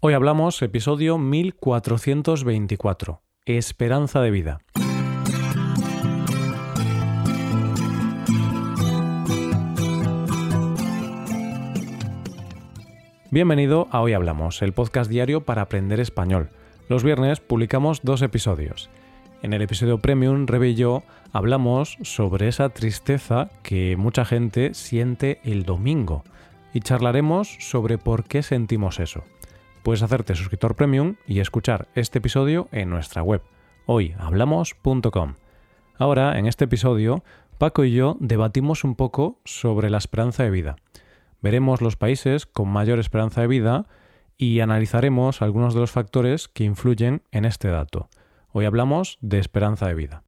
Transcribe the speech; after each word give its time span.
Hoy 0.00 0.14
hablamos 0.14 0.62
episodio 0.62 1.18
1424, 1.18 3.20
Esperanza 3.46 4.20
de 4.20 4.30
vida. 4.30 4.60
Bienvenido 13.32 13.88
a 13.90 14.00
Hoy 14.00 14.12
Hablamos, 14.12 14.62
el 14.62 14.72
podcast 14.72 15.10
diario 15.10 15.40
para 15.40 15.62
aprender 15.62 15.98
español. 15.98 16.50
Los 16.88 17.02
viernes 17.02 17.40
publicamos 17.40 18.02
dos 18.04 18.22
episodios. 18.22 18.90
En 19.42 19.52
el 19.52 19.62
episodio 19.62 19.98
Premium, 19.98 20.46
Rebe 20.46 20.68
y 20.68 20.74
yo 20.76 21.02
hablamos 21.32 21.98
sobre 22.02 22.46
esa 22.46 22.68
tristeza 22.68 23.50
que 23.64 23.96
mucha 23.96 24.24
gente 24.24 24.74
siente 24.74 25.40
el 25.42 25.64
domingo 25.64 26.22
y 26.72 26.82
charlaremos 26.82 27.56
sobre 27.58 27.98
por 27.98 28.22
qué 28.22 28.44
sentimos 28.44 29.00
eso 29.00 29.24
puedes 29.88 30.02
hacerte 30.02 30.34
suscriptor 30.34 30.76
premium 30.76 31.14
y 31.26 31.40
escuchar 31.40 31.88
este 31.94 32.18
episodio 32.18 32.68
en 32.72 32.90
nuestra 32.90 33.22
web, 33.22 33.40
hoyhablamos.com. 33.86 35.36
Ahora, 35.96 36.38
en 36.38 36.44
este 36.44 36.66
episodio, 36.66 37.24
Paco 37.56 37.84
y 37.86 37.92
yo 37.94 38.18
debatimos 38.20 38.84
un 38.84 38.96
poco 38.96 39.40
sobre 39.46 39.88
la 39.88 39.96
esperanza 39.96 40.44
de 40.44 40.50
vida. 40.50 40.76
Veremos 41.40 41.80
los 41.80 41.96
países 41.96 42.44
con 42.44 42.68
mayor 42.68 42.98
esperanza 42.98 43.40
de 43.40 43.46
vida 43.46 43.86
y 44.36 44.60
analizaremos 44.60 45.40
algunos 45.40 45.72
de 45.72 45.80
los 45.80 45.90
factores 45.90 46.48
que 46.48 46.64
influyen 46.64 47.22
en 47.32 47.46
este 47.46 47.68
dato. 47.68 48.10
Hoy 48.52 48.66
hablamos 48.66 49.16
de 49.22 49.38
esperanza 49.38 49.86
de 49.86 49.94
vida. 49.94 50.22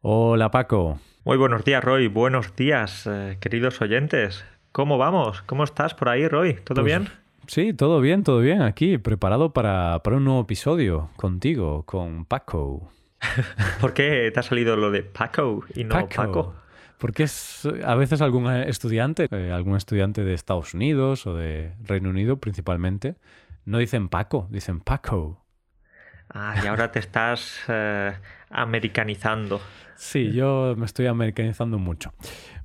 Hola 0.00 0.50
Paco. 0.50 0.98
Muy 1.24 1.36
buenos 1.36 1.62
días 1.64 1.84
Roy, 1.84 2.08
buenos 2.08 2.56
días 2.56 3.06
eh, 3.06 3.38
queridos 3.40 3.80
oyentes. 3.80 4.44
¿Cómo 4.72 4.98
vamos? 4.98 5.42
¿Cómo 5.42 5.62
estás 5.62 5.94
por 5.94 6.08
ahí 6.08 6.26
Roy? 6.26 6.54
¿Todo 6.54 6.82
Pues 6.82 6.86
bien? 6.86 7.20
Sí, 7.50 7.74
todo 7.74 8.00
bien, 8.00 8.22
todo 8.22 8.38
bien. 8.38 8.62
Aquí, 8.62 8.96
preparado 8.96 9.52
para, 9.52 10.04
para 10.04 10.18
un 10.18 10.24
nuevo 10.24 10.42
episodio 10.42 11.10
contigo, 11.16 11.82
con 11.84 12.24
Paco. 12.24 12.92
¿Por 13.80 13.92
qué 13.92 14.30
te 14.32 14.38
ha 14.38 14.44
salido 14.44 14.76
lo 14.76 14.92
de 14.92 15.02
Paco 15.02 15.64
y 15.74 15.82
no 15.82 16.08
Paco? 16.08 16.54
Porque 16.96 17.24
es 17.24 17.66
a 17.84 17.96
veces 17.96 18.20
algún 18.20 18.48
estudiante, 18.52 19.26
eh, 19.32 19.50
algún 19.50 19.74
estudiante 19.74 20.22
de 20.22 20.32
Estados 20.32 20.74
Unidos 20.74 21.26
o 21.26 21.34
de 21.34 21.74
Reino 21.82 22.10
Unido 22.10 22.36
principalmente, 22.36 23.16
no 23.64 23.78
dicen 23.78 24.08
Paco, 24.08 24.46
dicen 24.48 24.78
Paco. 24.78 25.44
Ah, 26.32 26.54
y 26.62 26.68
ahora 26.68 26.92
te 26.92 27.00
estás 27.00 27.64
eh, 27.66 28.12
americanizando. 28.50 29.60
Sí, 29.96 30.30
yo 30.30 30.76
me 30.76 30.86
estoy 30.86 31.08
americanizando 31.08 31.80
mucho. 31.80 32.12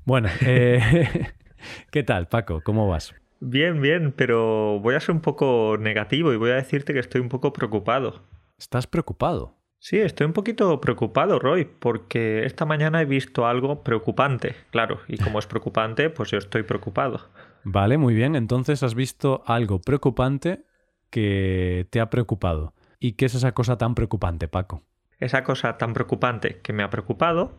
Bueno, 0.04 0.30
eh, 0.42 1.32
¿qué 1.90 2.04
tal, 2.04 2.28
Paco? 2.28 2.62
¿Cómo 2.64 2.88
vas? 2.88 3.16
Bien, 3.48 3.80
bien, 3.80 4.12
pero 4.12 4.80
voy 4.80 4.96
a 4.96 5.00
ser 5.00 5.14
un 5.14 5.22
poco 5.22 5.78
negativo 5.80 6.34
y 6.34 6.36
voy 6.36 6.50
a 6.50 6.56
decirte 6.56 6.94
que 6.94 7.00
estoy 7.00 7.22
un 7.22 7.30
poco 7.30 7.54
preocupado. 7.54 8.24
¿Estás 8.58 8.88
preocupado? 8.88 9.54
Sí, 9.78 10.00
estoy 10.00 10.26
un 10.26 10.34
poquito 10.34 10.82
preocupado, 10.82 11.38
Roy, 11.38 11.66
porque 11.66 12.44
esta 12.44 12.66
mañana 12.66 13.04
he 13.04 13.06
visto 13.06 13.46
algo 13.46 13.84
preocupante, 13.84 14.56
claro, 14.72 15.02
y 15.08 15.20
como 15.20 15.38
es 15.38 15.46
preocupante, 15.46 16.10
pues 16.10 16.32
yo 16.32 16.40
estoy 16.40 16.64
preocupado. 16.64 17.30
Vale, 17.64 18.00
muy 18.00 18.16
bien. 18.16 18.36
Entonces 18.36 18.82
has 18.82 18.96
visto 18.96 19.44
algo 19.46 19.80
preocupante 19.80 20.66
que 21.12 21.86
te 21.92 22.00
ha 22.00 22.10
preocupado. 22.10 22.74
¿Y 23.00 23.12
qué 23.12 23.26
es 23.26 23.36
esa 23.36 23.52
cosa 23.52 23.78
tan 23.78 23.94
preocupante, 23.94 24.48
Paco? 24.48 24.82
Esa 25.20 25.44
cosa 25.44 25.78
tan 25.78 25.94
preocupante 25.94 26.62
que 26.64 26.74
me 26.74 26.82
ha 26.82 26.90
preocupado 26.90 27.54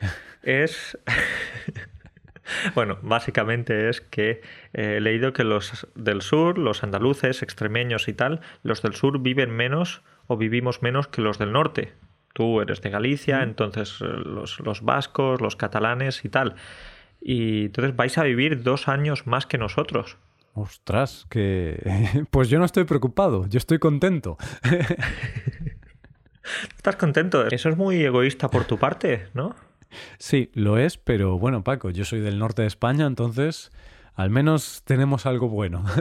es... 0.44 0.96
Bueno, 2.74 2.98
básicamente 3.02 3.88
es 3.88 4.00
que 4.00 4.42
eh, 4.72 4.96
he 4.96 5.00
leído 5.00 5.32
que 5.32 5.44
los 5.44 5.86
del 5.94 6.22
sur, 6.22 6.58
los 6.58 6.82
andaluces, 6.82 7.42
extremeños 7.42 8.08
y 8.08 8.12
tal, 8.12 8.40
los 8.62 8.82
del 8.82 8.94
sur 8.94 9.20
viven 9.20 9.50
menos 9.50 10.02
o 10.26 10.36
vivimos 10.36 10.82
menos 10.82 11.08
que 11.08 11.22
los 11.22 11.38
del 11.38 11.52
norte. 11.52 11.92
Tú 12.32 12.60
eres 12.60 12.80
de 12.82 12.90
Galicia, 12.90 13.42
entonces 13.42 13.98
eh, 14.00 14.06
los, 14.06 14.60
los 14.60 14.82
vascos, 14.82 15.40
los 15.40 15.56
catalanes 15.56 16.24
y 16.24 16.28
tal. 16.28 16.56
Y 17.20 17.66
entonces 17.66 17.96
vais 17.96 18.18
a 18.18 18.24
vivir 18.24 18.62
dos 18.62 18.88
años 18.88 19.26
más 19.26 19.46
que 19.46 19.58
nosotros. 19.58 20.18
Ostras, 20.54 21.26
que... 21.30 22.24
Pues 22.30 22.48
yo 22.48 22.58
no 22.58 22.64
estoy 22.64 22.84
preocupado, 22.84 23.46
yo 23.48 23.58
estoy 23.58 23.78
contento. 23.78 24.36
¿Estás 26.76 26.96
contento? 26.96 27.46
Eso 27.46 27.70
es 27.70 27.76
muy 27.76 28.04
egoísta 28.04 28.50
por 28.50 28.64
tu 28.64 28.78
parte, 28.78 29.28
¿no? 29.32 29.56
Sí, 30.18 30.50
lo 30.54 30.78
es, 30.78 30.98
pero 30.98 31.38
bueno, 31.38 31.64
Paco, 31.64 31.90
yo 31.90 32.04
soy 32.04 32.20
del 32.20 32.38
norte 32.38 32.62
de 32.62 32.68
España, 32.68 33.06
entonces 33.06 33.72
al 34.14 34.30
menos 34.30 34.82
tenemos 34.84 35.26
algo 35.26 35.48
bueno. 35.48 35.84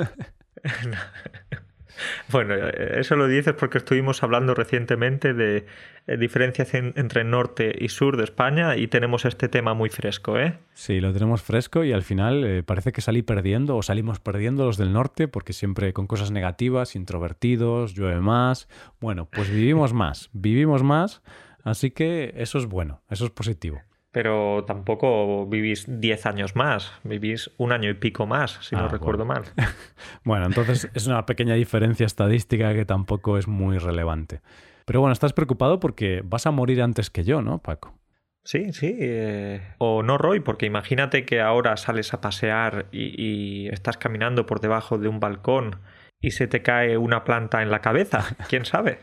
bueno, 2.31 2.55
eso 2.55 3.15
lo 3.15 3.27
dices 3.27 3.53
porque 3.53 3.79
estuvimos 3.79 4.23
hablando 4.23 4.53
recientemente 4.53 5.33
de 5.33 5.65
eh, 6.07 6.17
diferencias 6.17 6.73
en, 6.73 6.93
entre 6.95 7.23
norte 7.23 7.73
y 7.77 7.89
sur 7.89 8.17
de 8.17 8.23
España 8.23 8.77
y 8.77 8.87
tenemos 8.87 9.25
este 9.25 9.49
tema 9.49 9.73
muy 9.73 9.89
fresco, 9.89 10.37
¿eh? 10.37 10.57
Sí, 10.73 10.99
lo 10.99 11.13
tenemos 11.13 11.41
fresco 11.41 11.83
y 11.83 11.91
al 11.91 12.03
final 12.03 12.43
eh, 12.43 12.63
parece 12.63 12.91
que 12.91 13.01
salí 13.01 13.23
perdiendo 13.23 13.77
o 13.77 13.83
salimos 13.83 14.19
perdiendo 14.19 14.65
los 14.65 14.77
del 14.77 14.93
norte 14.93 15.27
porque 15.27 15.53
siempre 15.53 15.93
con 15.93 16.07
cosas 16.07 16.31
negativas, 16.31 16.95
introvertidos, 16.95 17.93
llueve 17.93 18.21
más. 18.21 18.67
Bueno, 18.99 19.27
pues 19.31 19.49
vivimos 19.49 19.93
más, 19.93 20.29
vivimos 20.33 20.83
más 20.83 21.21
Así 21.63 21.91
que 21.91 22.33
eso 22.37 22.57
es 22.57 22.65
bueno, 22.67 23.01
eso 23.09 23.25
es 23.25 23.31
positivo. 23.31 23.81
Pero 24.11 24.63
tampoco 24.67 25.47
vivís 25.47 25.85
10 25.87 26.25
años 26.27 26.55
más, 26.55 26.91
vivís 27.03 27.49
un 27.57 27.71
año 27.71 27.89
y 27.89 27.95
pico 27.95 28.27
más, 28.27 28.59
si 28.61 28.75
Ah, 28.75 28.81
no 28.81 28.87
recuerdo 28.87 29.25
bueno. 29.25 29.41
mal. 29.41 29.53
Bueno, 30.23 30.45
entonces 30.45 30.87
es 30.93 31.07
una 31.07 31.25
pequeña 31.25 31.55
diferencia 31.55 32.05
estadística 32.05 32.73
que 32.73 32.85
tampoco 32.85 33.37
es 33.37 33.47
muy 33.47 33.77
relevante. 33.79 34.41
Pero 34.85 34.99
bueno, 34.99 35.13
estás 35.13 35.33
preocupado 35.33 35.79
porque 35.79 36.21
vas 36.23 36.45
a 36.45 36.51
morir 36.51 36.81
antes 36.81 37.09
que 37.09 37.23
yo, 37.23 37.41
¿no, 37.41 37.57
Paco? 37.59 37.97
Sí, 38.43 38.73
sí. 38.73 38.95
eh, 38.99 39.61
O 39.79 40.03
no, 40.03 40.17
Roy, 40.17 40.41
porque 40.41 40.65
imagínate 40.65 41.25
que 41.25 41.39
ahora 41.41 41.77
sales 41.77 42.13
a 42.13 42.19
pasear 42.21 42.85
y, 42.91 43.15
y 43.17 43.67
estás 43.69 43.97
caminando 43.97 44.45
por 44.45 44.59
debajo 44.59 44.97
de 44.97 45.07
un 45.07 45.19
balcón 45.21 45.79
y 46.19 46.31
se 46.31 46.47
te 46.47 46.61
cae 46.61 46.97
una 46.97 47.23
planta 47.23 47.63
en 47.63 47.71
la 47.71 47.79
cabeza. 47.79 48.35
¿Quién 48.49 48.65
sabe? 48.65 48.99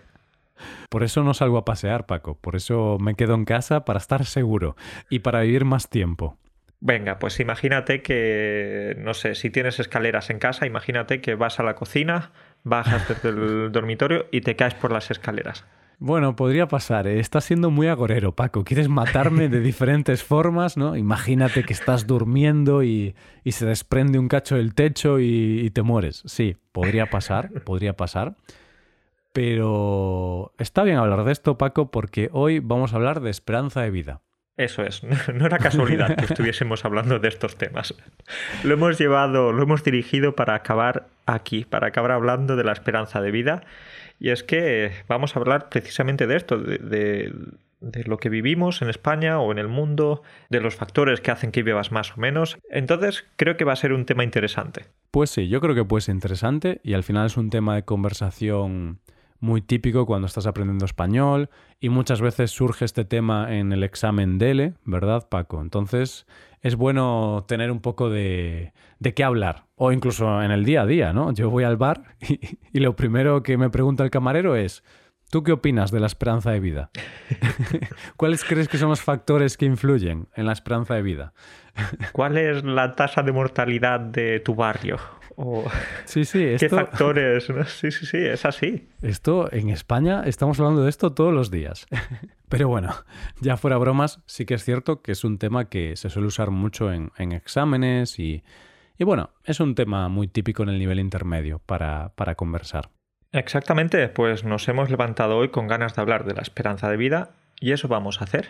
Por 0.89 1.03
eso 1.03 1.23
no 1.23 1.35
salgo 1.35 1.59
a 1.59 1.65
pasear, 1.65 2.07
Paco. 2.07 2.37
Por 2.39 2.57
eso 2.57 2.99
me 3.01 3.15
quedo 3.15 3.35
en 3.35 3.45
casa 3.45 3.85
para 3.85 3.99
estar 3.99 4.25
seguro 4.25 4.77
y 5.09 5.21
para 5.21 5.41
vivir 5.41 5.65
más 5.65 5.89
tiempo. 5.89 6.37
Venga, 6.81 7.19
pues 7.19 7.39
imagínate 7.41 8.01
que, 8.01 8.97
no 8.99 9.13
sé, 9.13 9.35
si 9.35 9.51
tienes 9.51 9.79
escaleras 9.81 10.31
en 10.31 10.39
casa, 10.39 10.67
imagínate 10.67 11.21
que 11.21 11.35
vas 11.35 11.61
a 11.61 11.63
la 11.63 11.75
cocina, 11.75 12.33
bajas 12.65 13.07
desde 13.07 13.29
el 13.29 13.71
dormitorio 13.73 14.27
y 14.31 14.41
te 14.41 14.57
caes 14.57 14.75
por 14.75 14.91
las 14.91 15.11
escaleras. 15.11 15.67
Bueno, 15.99 16.35
podría 16.35 16.67
pasar. 16.67 17.07
¿eh? 17.07 17.21
Estás 17.21 17.45
siendo 17.45 17.71
muy 17.71 17.87
agorero, 17.87 18.35
Paco. 18.35 18.65
Quieres 18.65 18.89
matarme 18.89 19.51
de 19.51 19.61
diferentes 19.61 20.25
formas, 20.25 20.79
¿no? 20.79 20.97
Imagínate 20.97 21.65
que 21.65 21.75
estás 21.75 22.07
durmiendo 22.07 22.83
y, 22.83 23.15
y 23.45 23.53
se 23.53 23.67
desprende 23.67 24.19
un 24.19 24.29
cacho 24.29 24.57
del 24.57 24.75
techo 24.75 25.21
y, 25.21 25.61
y 25.61 25.69
te 25.69 25.83
mueres. 25.83 26.23
Sí, 26.25 26.57
podría 26.73 27.11
pasar, 27.11 27.51
podría 27.65 27.95
pasar. 27.95 28.37
Pero 29.33 30.53
está 30.59 30.83
bien 30.83 30.97
hablar 30.97 31.25
de 31.25 31.33
esto, 31.33 31.57
Paco, 31.57 31.91
porque 31.91 32.31
hoy 32.33 32.59
vamos 32.59 32.93
a 32.93 32.97
hablar 32.97 33.21
de 33.21 33.31
esperanza 33.31 33.83
de 33.83 33.91
vida. 33.91 34.23
Eso 34.57 34.83
es, 34.83 35.03
no 35.35 35.47
era 35.47 35.59
casualidad 35.59 36.17
que 36.17 36.27
estuviésemos 36.27 36.85
hablando 36.85 37.19
de 37.19 37.29
estos 37.29 37.57
temas. 37.57 37.95
Lo 38.65 38.75
hemos 38.75 38.99
llevado, 38.99 39.53
lo 39.53 39.63
hemos 39.63 39.85
dirigido 39.85 40.35
para 40.35 40.55
acabar 40.55 41.07
aquí, 41.27 41.65
para 41.65 41.89
acabar 41.89 42.11
hablando 42.11 42.57
de 42.57 42.65
la 42.65 42.73
esperanza 42.73 43.23
de 43.23 43.31
vida. 43.31 43.63
Y 44.19 44.31
es 44.31 44.43
que 44.43 44.93
vamos 45.09 45.35
a 45.35 45.39
hablar 45.39 45.71
precisamente 45.71 46.27
de 46.27 46.37
esto, 46.37 46.59
de, 46.59 46.77
de, 46.77 47.33
de 47.81 48.05
lo 48.05 48.19
que 48.19 48.29
vivimos 48.29 48.83
en 48.83 48.91
España 48.91 49.41
o 49.41 49.51
en 49.53 49.59
el 49.59 49.69
mundo, 49.69 50.23
de 50.51 50.61
los 50.61 50.75
factores 50.75 51.21
que 51.21 51.31
hacen 51.31 51.53
que 51.53 51.63
vivas 51.63 51.91
más 51.93 52.17
o 52.17 52.21
menos. 52.21 52.59
Entonces 52.71 53.25
creo 53.37 53.57
que 53.57 53.65
va 53.65 53.73
a 53.73 53.77
ser 53.77 53.93
un 53.93 54.05
tema 54.05 54.25
interesante. 54.25 54.87
Pues 55.11 55.31
sí, 55.31 55.49
yo 55.49 55.61
creo 55.61 55.75
que 55.75 55.85
puede 55.85 56.03
ser 56.03 56.15
interesante 56.15 56.81
y 56.85 56.93
al 56.93 57.03
final 57.03 57.27
es 57.27 57.37
un 57.37 57.51
tema 57.51 57.75
de 57.75 57.85
conversación 57.85 59.01
muy 59.41 59.63
típico 59.63 60.07
cuando 60.07 60.27
estás 60.27 60.47
aprendiendo 60.47 60.85
español 60.85 61.51
y 61.81 61.89
muchas 61.89 62.21
veces 62.21 62.51
surge 62.51 62.85
este 62.85 63.05
tema 63.05 63.55
en 63.55 63.73
el 63.73 63.83
examen 63.83 64.39
DELE, 64.39 64.75
¿verdad, 64.85 65.29
Paco? 65.29 65.61
Entonces 65.63 66.27
es 66.61 66.77
bueno 66.77 67.45
tener 67.49 67.71
un 67.71 67.81
poco 67.81 68.11
de, 68.11 68.75
de 68.99 69.15
qué 69.15 69.25
hablar 69.25 69.65
o 69.77 69.93
incluso 69.93 70.43
en 70.43 70.51
el 70.51 70.65
día 70.65 70.83
a 70.83 70.87
día, 70.87 71.13
¿no? 71.13 71.33
Yo 71.33 71.49
voy 71.49 71.65
al 71.65 71.79
bar 71.79 72.03
y, 72.21 72.39
y 72.73 72.81
lo 72.81 72.97
primero 72.97 73.43
que 73.43 73.57
me 73.57 73.71
pregunta 73.71 74.05
el 74.05 74.11
camarero 74.11 74.57
es, 74.57 74.85
¿tú 75.31 75.43
qué 75.43 75.53
opinas 75.53 75.91
de 75.91 76.01
la 76.01 76.07
esperanza 76.07 76.51
de 76.51 76.61
vida? 76.61 76.91
¿Cuáles 78.17 78.45
crees 78.45 78.69
que 78.69 78.79
son 78.79 78.91
los 78.91 79.01
factores 79.01 79.57
que 79.57 79.65
influyen 79.65 80.29
en 80.35 80.47
la 80.47 80.53
esperanza 80.53 80.95
de 80.95 81.03
vida? 81.03 81.33
¿Cuál 82.13 82.37
es 82.37 82.63
la 82.63 82.95
tasa 82.95 83.23
de 83.23 83.33
mortalidad 83.33 84.01
de 84.01 84.41
tu 84.41 84.55
barrio? 84.55 84.99
O... 85.43 85.65
Sí, 86.05 86.25
sí, 86.25 86.57
¿Qué 86.59 86.69
factores? 86.69 87.49
¿no? 87.49 87.65
Sí, 87.67 87.91
sí, 87.91 88.05
sí, 88.05 88.19
es 88.19 88.45
así. 88.45 88.89
esto 89.01 89.51
en 89.53 89.71
España 89.71 90.23
estamos 90.27 90.61
hablando 90.61 90.85
de 90.85 90.91
esto 90.91 91.13
todos 91.13 91.33
los 91.33 91.51
días. 91.51 91.87
Pero 92.49 92.69
bueno, 92.69 92.95
ya 93.41 93.57
fuera 93.57 93.79
bromas, 93.79 94.21
sí 94.27 94.45
que 94.45 94.55
es 94.55 94.65
cierto 94.65 95.03
que 95.03 95.13
es 95.13 95.25
un 95.25 95.39
tema 95.39 95.69
que 95.69 95.97
se 95.97 96.11
suele 96.11 96.29
usar 96.29 96.51
mucho 96.51 96.93
en, 96.93 97.13
en 97.17 97.33
exámenes 97.33 98.19
y, 98.19 98.43
Y 98.99 99.05
bueno, 99.05 99.31
es 99.45 99.61
un 99.61 99.75
tema 99.75 100.09
muy 100.09 100.29
típico 100.29 100.63
en 100.63 100.69
el 100.69 100.79
nivel 100.79 101.01
intermedio 101.01 101.61
para, 101.65 102.13
para 102.17 102.35
conversar. 102.35 102.91
Exactamente, 103.33 104.09
pues 104.09 104.45
nos 104.45 104.69
hemos 104.69 104.91
levantado 104.91 105.39
hoy 105.39 105.49
con 105.51 105.69
ganas 105.69 105.95
de 105.95 106.03
hablar 106.03 106.25
de 106.25 106.35
la 106.35 106.43
esperanza 106.43 106.91
de 106.91 106.97
vida 106.97 107.31
y 107.61 107.73
eso 107.73 107.89
vamos 107.89 108.21
a 108.21 108.25
hacer. 108.25 108.49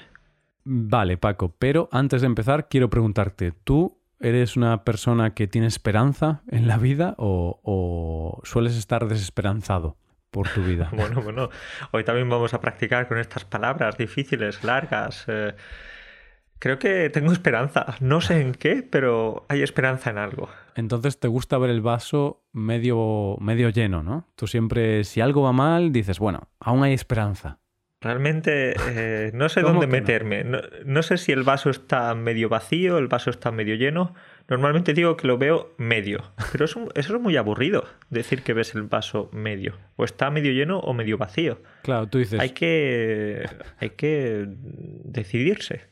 Vale, 0.64 1.18
Paco, 1.18 1.54
pero 1.58 1.88
antes 1.92 2.22
de 2.22 2.26
empezar 2.26 2.68
quiero 2.68 2.88
preguntarte, 2.90 3.52
¿tú 3.52 3.99
eres 4.20 4.56
una 4.56 4.84
persona 4.84 5.34
que 5.34 5.46
tiene 5.48 5.66
esperanza 5.66 6.42
en 6.48 6.68
la 6.68 6.76
vida 6.76 7.14
o, 7.18 8.40
sueles 8.44 8.76
estar 8.76 9.08
desesperanzado? 9.08 9.96
por 10.30 10.48
tu 10.48 10.62
vida. 10.62 10.88
bueno, 10.96 11.20
bueno, 11.22 11.50
hoy 11.90 12.04
también 12.04 12.28
vamos 12.28 12.54
a 12.54 12.60
practicar 12.60 13.08
con 13.08 13.18
estas 13.18 13.44
palabras 13.44 13.98
difíciles, 13.98 14.62
largas. 14.62 15.24
Eh, 15.26 15.56
creo 16.60 16.78
que 16.78 17.10
tengo 17.10 17.32
esperanza. 17.32 17.96
No 17.98 18.20
sé 18.20 18.40
en 18.40 18.54
qué, 18.54 18.86
pero 18.88 19.44
hay 19.48 19.62
esperanza 19.62 20.10
en 20.10 20.18
algo. 20.18 20.48
Entonces 20.76 21.18
te 21.18 21.26
gusta 21.26 21.58
ver 21.58 21.70
el 21.70 21.80
vaso 21.80 22.44
medio, 22.52 23.38
medio 23.40 23.70
lleno, 23.70 24.04
¿no? 24.04 24.28
Tú 24.36 24.46
siempre, 24.46 25.02
si 25.02 25.20
algo 25.20 25.42
va 25.42 25.52
mal, 25.52 25.90
dices, 25.90 26.20
bueno, 26.20 26.48
aún 26.60 26.84
hay 26.84 26.92
esperanza. 26.92 27.58
Realmente 28.02 28.74
eh, 28.88 29.30
no 29.34 29.50
sé 29.50 29.60
dónde 29.60 29.86
meterme. 29.86 30.42
No? 30.42 31.02
sé 31.02 31.18
si 31.18 31.32
el 31.32 31.42
vaso 31.42 31.68
está 31.68 32.14
medio 32.14 32.48
vacío, 32.48 32.96
el 32.96 33.08
vaso 33.08 33.28
está 33.28 33.52
medio 33.52 33.74
lleno. 33.74 34.14
Normalmente 34.48 34.94
digo 34.94 35.18
que 35.18 35.26
lo 35.26 35.36
veo 35.36 35.74
medio, 35.76 36.22
pero 36.50 36.64
eso, 36.64 36.88
eso 36.94 37.16
es 37.16 37.20
muy 37.20 37.36
aburrido, 37.36 37.84
decir 38.08 38.42
que 38.42 38.54
ves 38.54 38.74
el 38.74 38.84
vaso 38.84 39.28
medio. 39.32 39.74
O 39.96 40.04
está 40.04 40.30
medio 40.30 40.50
lleno 40.52 40.78
o 40.78 40.94
medio 40.94 41.18
vacío. 41.18 41.60
Claro, 41.82 42.06
tú 42.06 42.18
dices... 42.18 42.40
Hay 42.40 42.50
que, 42.50 43.46
hay 43.78 43.90
que 43.90 44.46
decidirse. 44.48 45.82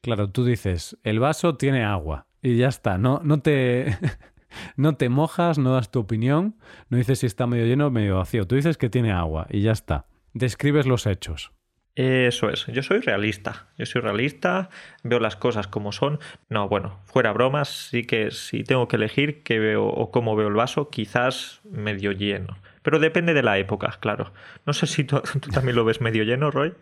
Claro, 0.00 0.30
tú 0.30 0.46
dices, 0.46 0.96
el 1.04 1.20
vaso 1.20 1.56
tiene 1.56 1.84
agua 1.84 2.26
y 2.40 2.56
ya 2.56 2.68
está. 2.68 2.96
No, 2.96 3.20
no 3.22 3.40
te... 3.40 3.98
no 4.76 4.96
te 4.96 5.10
mojas, 5.10 5.58
no 5.58 5.74
das 5.74 5.90
tu 5.90 6.00
opinión, 6.00 6.56
no 6.88 6.96
dices 6.96 7.18
si 7.18 7.26
está 7.26 7.46
medio 7.46 7.66
lleno 7.66 7.88
o 7.88 7.90
medio 7.90 8.16
vacío. 8.16 8.46
Tú 8.46 8.54
dices 8.54 8.78
que 8.78 8.88
tiene 8.88 9.12
agua 9.12 9.46
y 9.50 9.60
ya 9.60 9.72
está. 9.72 10.06
Describes 10.32 10.86
los 10.86 11.06
hechos. 11.06 11.52
Eso 11.98 12.48
es, 12.48 12.64
yo 12.66 12.84
soy 12.84 13.00
realista, 13.00 13.66
yo 13.76 13.84
soy 13.84 14.00
realista, 14.02 14.70
veo 15.02 15.18
las 15.18 15.34
cosas 15.34 15.66
como 15.66 15.90
son. 15.90 16.20
No, 16.48 16.68
bueno, 16.68 17.00
fuera 17.06 17.32
bromas, 17.32 17.88
sí 17.90 18.04
que 18.04 18.30
si 18.30 18.62
tengo 18.62 18.86
que 18.86 18.94
elegir 18.94 19.42
qué 19.42 19.58
veo 19.58 19.84
o 19.84 20.12
cómo 20.12 20.36
veo 20.36 20.46
el 20.46 20.54
vaso, 20.54 20.90
quizás 20.90 21.60
medio 21.64 22.12
lleno. 22.12 22.56
Pero 22.82 23.00
depende 23.00 23.34
de 23.34 23.42
la 23.42 23.58
época, 23.58 23.96
claro. 23.98 24.32
No 24.64 24.74
sé 24.74 24.86
si 24.86 25.02
tú, 25.04 25.20
también 25.52 25.74
lo 25.74 25.84
ves 25.84 26.00
medio 26.00 26.22
lleno, 26.22 26.52
Roy. 26.52 26.72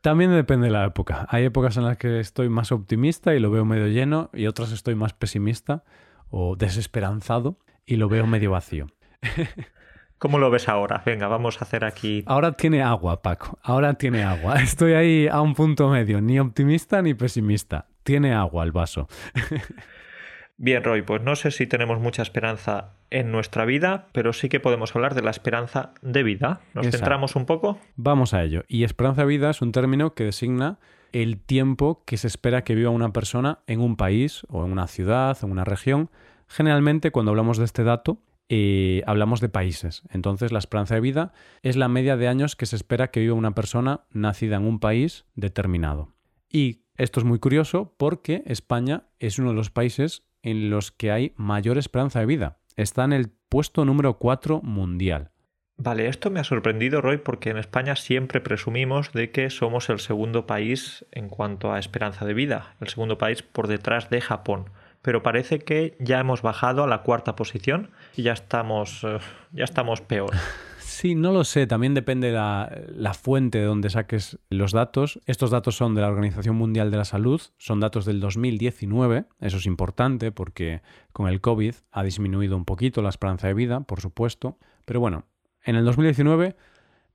También 0.00 0.32
depende 0.32 0.66
de 0.66 0.72
la 0.72 0.86
época. 0.86 1.28
Hay 1.30 1.44
épocas 1.44 1.76
en 1.76 1.84
las 1.84 1.96
que 1.96 2.18
estoy 2.18 2.48
más 2.48 2.72
optimista 2.72 3.36
y 3.36 3.38
lo 3.38 3.52
veo 3.52 3.64
medio 3.64 3.86
lleno 3.86 4.28
y 4.34 4.48
otras 4.48 4.72
estoy 4.72 4.96
más 4.96 5.12
pesimista 5.12 5.84
o 6.30 6.56
desesperanzado 6.56 7.60
y 7.86 7.94
lo 7.94 8.08
veo 8.08 8.26
medio 8.26 8.50
vacío. 8.50 8.88
¿Cómo 10.18 10.38
lo 10.38 10.50
ves 10.50 10.68
ahora? 10.68 11.02
Venga, 11.06 11.28
vamos 11.28 11.60
a 11.60 11.64
hacer 11.64 11.84
aquí. 11.84 12.24
Ahora 12.26 12.52
tiene 12.52 12.82
agua, 12.82 13.22
Paco. 13.22 13.56
Ahora 13.62 13.94
tiene 13.94 14.24
agua. 14.24 14.56
Estoy 14.62 14.94
ahí 14.94 15.28
a 15.28 15.40
un 15.40 15.54
punto 15.54 15.88
medio, 15.88 16.20
ni 16.20 16.40
optimista 16.40 17.00
ni 17.02 17.14
pesimista. 17.14 17.86
Tiene 18.02 18.34
agua 18.34 18.64
el 18.64 18.72
vaso. 18.72 19.06
Bien, 20.56 20.82
Roy, 20.82 21.02
pues 21.02 21.22
no 21.22 21.36
sé 21.36 21.52
si 21.52 21.68
tenemos 21.68 22.00
mucha 22.00 22.22
esperanza 22.22 22.94
en 23.10 23.30
nuestra 23.30 23.64
vida, 23.64 24.08
pero 24.10 24.32
sí 24.32 24.48
que 24.48 24.58
podemos 24.58 24.94
hablar 24.96 25.14
de 25.14 25.22
la 25.22 25.30
esperanza 25.30 25.92
de 26.02 26.24
vida. 26.24 26.62
¿Nos 26.74 26.90
centramos 26.90 27.36
un 27.36 27.46
poco? 27.46 27.78
Vamos 27.94 28.34
a 28.34 28.42
ello. 28.42 28.64
Y 28.66 28.82
esperanza 28.82 29.20
de 29.20 29.28
vida 29.28 29.50
es 29.50 29.62
un 29.62 29.70
término 29.70 30.14
que 30.14 30.24
designa 30.24 30.80
el 31.12 31.38
tiempo 31.38 32.02
que 32.04 32.16
se 32.16 32.26
espera 32.26 32.64
que 32.64 32.74
viva 32.74 32.90
una 32.90 33.12
persona 33.12 33.60
en 33.68 33.80
un 33.80 33.96
país 33.96 34.42
o 34.48 34.64
en 34.64 34.72
una 34.72 34.88
ciudad 34.88 35.38
o 35.40 35.46
en 35.46 35.52
una 35.52 35.64
región. 35.64 36.10
Generalmente, 36.48 37.12
cuando 37.12 37.30
hablamos 37.30 37.58
de 37.58 37.64
este 37.64 37.84
dato, 37.84 38.18
y 38.48 39.02
hablamos 39.06 39.40
de 39.40 39.48
países. 39.48 40.02
Entonces, 40.10 40.52
la 40.52 40.58
esperanza 40.58 40.94
de 40.94 41.00
vida 41.00 41.32
es 41.62 41.76
la 41.76 41.88
media 41.88 42.16
de 42.16 42.28
años 42.28 42.56
que 42.56 42.66
se 42.66 42.76
espera 42.76 43.10
que 43.10 43.20
viva 43.20 43.34
una 43.34 43.54
persona 43.54 44.06
nacida 44.10 44.56
en 44.56 44.66
un 44.66 44.80
país 44.80 45.26
determinado. 45.34 46.14
Y 46.50 46.82
esto 46.96 47.20
es 47.20 47.24
muy 47.24 47.38
curioso 47.38 47.94
porque 47.98 48.42
España 48.46 49.04
es 49.18 49.38
uno 49.38 49.50
de 49.50 49.56
los 49.56 49.70
países 49.70 50.24
en 50.42 50.70
los 50.70 50.92
que 50.92 51.10
hay 51.10 51.32
mayor 51.36 51.78
esperanza 51.78 52.20
de 52.20 52.26
vida. 52.26 52.58
Está 52.76 53.04
en 53.04 53.12
el 53.12 53.30
puesto 53.48 53.84
número 53.84 54.18
4 54.18 54.62
mundial. 54.62 55.30
Vale, 55.76 56.08
esto 56.08 56.30
me 56.30 56.40
ha 56.40 56.44
sorprendido, 56.44 57.00
Roy, 57.00 57.18
porque 57.18 57.50
en 57.50 57.56
España 57.56 57.94
siempre 57.94 58.40
presumimos 58.40 59.12
de 59.12 59.30
que 59.30 59.48
somos 59.48 59.90
el 59.90 60.00
segundo 60.00 60.44
país 60.44 61.06
en 61.12 61.28
cuanto 61.28 61.72
a 61.72 61.78
esperanza 61.78 62.24
de 62.24 62.34
vida, 62.34 62.74
el 62.80 62.88
segundo 62.88 63.16
país 63.16 63.42
por 63.42 63.68
detrás 63.68 64.10
de 64.10 64.20
Japón 64.20 64.70
pero 65.02 65.22
parece 65.22 65.60
que 65.60 65.96
ya 66.00 66.20
hemos 66.20 66.42
bajado 66.42 66.84
a 66.84 66.86
la 66.86 67.02
cuarta 67.02 67.36
posición 67.36 67.90
y 68.16 68.22
ya 68.22 68.32
estamos, 68.32 69.04
eh, 69.04 69.18
ya 69.52 69.64
estamos 69.64 70.00
peor. 70.00 70.30
Sí, 70.80 71.14
no 71.14 71.30
lo 71.30 71.44
sé, 71.44 71.68
también 71.68 71.94
depende 71.94 72.32
la, 72.32 72.76
la 72.88 73.14
fuente 73.14 73.58
de 73.58 73.66
donde 73.66 73.88
saques 73.88 74.38
los 74.50 74.72
datos. 74.72 75.20
Estos 75.26 75.52
datos 75.52 75.76
son 75.76 75.94
de 75.94 76.00
la 76.00 76.08
Organización 76.08 76.56
Mundial 76.56 76.90
de 76.90 76.96
la 76.96 77.04
Salud, 77.04 77.40
son 77.56 77.78
datos 77.78 78.04
del 78.04 78.18
2019, 78.18 79.26
eso 79.38 79.58
es 79.58 79.66
importante 79.66 80.32
porque 80.32 80.82
con 81.12 81.28
el 81.28 81.40
COVID 81.40 81.74
ha 81.92 82.02
disminuido 82.02 82.56
un 82.56 82.64
poquito 82.64 83.00
la 83.00 83.10
esperanza 83.10 83.46
de 83.46 83.54
vida, 83.54 83.80
por 83.80 84.00
supuesto, 84.00 84.58
pero 84.86 84.98
bueno, 84.98 85.26
en 85.62 85.76
el 85.76 85.84
2019 85.84 86.56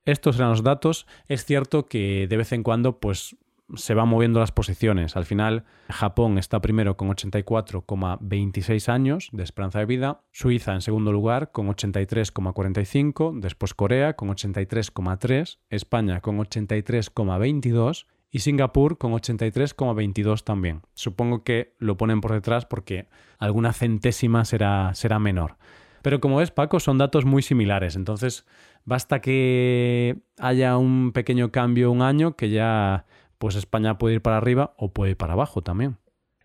estos 0.04 0.36
eran 0.36 0.50
los 0.50 0.62
datos. 0.62 1.06
Es 1.28 1.44
cierto 1.44 1.86
que 1.86 2.26
de 2.28 2.36
vez 2.36 2.52
en 2.52 2.62
cuando 2.62 3.00
pues 3.00 3.36
se 3.74 3.94
van 3.94 4.08
moviendo 4.08 4.40
las 4.40 4.52
posiciones. 4.52 5.16
Al 5.16 5.24
final, 5.24 5.64
Japón 5.88 6.38
está 6.38 6.60
primero 6.60 6.96
con 6.96 7.08
84,26 7.08 8.88
años 8.88 9.28
de 9.32 9.42
esperanza 9.42 9.78
de 9.78 9.86
vida, 9.86 10.22
Suiza 10.32 10.74
en 10.74 10.80
segundo 10.80 11.12
lugar 11.12 11.52
con 11.52 11.68
83,45, 11.68 13.40
después 13.40 13.74
Corea 13.74 14.14
con 14.14 14.28
83,3, 14.28 15.58
España 15.70 16.20
con 16.20 16.38
83,22 16.38 18.06
y 18.30 18.40
Singapur 18.40 18.98
con 18.98 19.12
83,22 19.12 20.42
también. 20.42 20.82
Supongo 20.94 21.44
que 21.44 21.74
lo 21.78 21.96
ponen 21.96 22.20
por 22.20 22.32
detrás 22.32 22.66
porque 22.66 23.08
alguna 23.38 23.72
centésima 23.72 24.44
será, 24.44 24.92
será 24.94 25.18
menor. 25.18 25.56
Pero 26.02 26.20
como 26.20 26.36
ves, 26.36 26.50
Paco, 26.50 26.80
son 26.80 26.98
datos 26.98 27.24
muy 27.24 27.40
similares. 27.40 27.96
Entonces, 27.96 28.44
basta 28.84 29.20
que 29.20 30.18
haya 30.38 30.76
un 30.76 31.12
pequeño 31.12 31.50
cambio 31.50 31.90
un 31.90 32.02
año 32.02 32.36
que 32.36 32.50
ya 32.50 33.06
pues 33.38 33.56
España 33.56 33.98
puede 33.98 34.14
ir 34.14 34.22
para 34.22 34.36
arriba 34.36 34.74
o 34.76 34.92
puede 34.92 35.12
ir 35.12 35.16
para 35.16 35.34
abajo 35.34 35.62
también. 35.62 35.98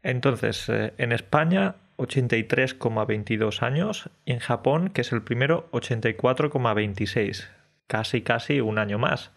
Entonces, 0.04 0.70
eh, 0.70 0.94
en 0.98 1.12
España 1.12 1.76
83,22 1.98 3.62
años 3.62 4.10
y 4.26 4.32
en 4.32 4.40
Japón, 4.40 4.90
que 4.90 5.02
es 5.02 5.12
el 5.12 5.22
primero, 5.22 5.70
84,26. 5.72 7.48
Casi, 7.88 8.22
casi 8.22 8.62
un 8.62 8.78
año 8.78 9.00
más. 9.00 9.32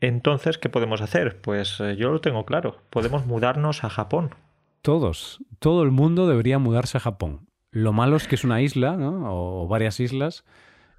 Entonces, 0.00 0.58
¿qué 0.58 0.68
podemos 0.68 1.00
hacer? 1.00 1.40
Pues 1.40 1.80
eh, 1.80 1.96
yo 1.96 2.10
lo 2.10 2.20
tengo 2.20 2.44
claro. 2.44 2.82
Podemos 2.90 3.24
mudarnos 3.24 3.82
a 3.82 3.88
Japón. 3.88 4.34
Todos, 4.82 5.42
todo 5.58 5.82
el 5.82 5.90
mundo 5.90 6.28
debería 6.28 6.58
mudarse 6.58 6.98
a 6.98 7.00
Japón. 7.00 7.48
Lo 7.70 7.94
malo 7.94 8.16
es 8.16 8.28
que 8.28 8.34
es 8.34 8.44
una 8.44 8.60
isla, 8.60 8.98
¿no? 8.98 9.22
O 9.24 9.66
varias 9.66 10.00
islas, 10.00 10.44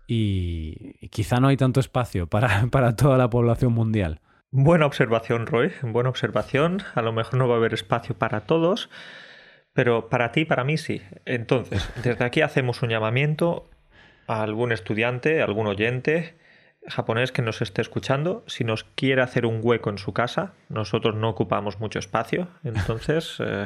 y 0.07 1.07
quizá 1.09 1.39
no 1.39 1.47
hay 1.47 1.57
tanto 1.57 1.79
espacio 1.79 2.25
para, 2.27 2.65
para 2.71 2.95
toda 2.95 3.19
la 3.19 3.29
población 3.29 3.71
mundial. 3.71 4.19
Buena 4.57 4.85
observación, 4.85 5.47
Roy. 5.47 5.73
Buena 5.81 6.07
observación. 6.07 6.81
A 6.93 7.01
lo 7.01 7.11
mejor 7.11 7.35
no 7.35 7.49
va 7.49 7.55
a 7.55 7.57
haber 7.57 7.73
espacio 7.73 8.17
para 8.17 8.45
todos, 8.45 8.89
pero 9.73 10.07
para 10.07 10.31
ti 10.31 10.45
para 10.45 10.63
mí 10.63 10.77
sí. 10.77 11.01
Entonces, 11.25 11.91
desde 12.01 12.23
aquí 12.23 12.39
hacemos 12.39 12.81
un 12.81 12.87
llamamiento 12.87 13.69
a 14.27 14.43
algún 14.43 14.71
estudiante, 14.71 15.41
a 15.41 15.43
algún 15.43 15.67
oyente 15.67 16.35
japonés 16.87 17.31
que 17.31 17.41
nos 17.41 17.61
esté 17.61 17.81
escuchando, 17.81 18.43
si 18.47 18.63
nos 18.63 18.83
quiere 18.83 19.21
hacer 19.21 19.45
un 19.45 19.59
hueco 19.61 19.89
en 19.89 19.97
su 19.97 20.13
casa, 20.13 20.53
nosotros 20.69 21.15
no 21.15 21.29
ocupamos 21.29 21.79
mucho 21.79 21.99
espacio, 21.99 22.47
entonces 22.63 23.37
eh, 23.39 23.65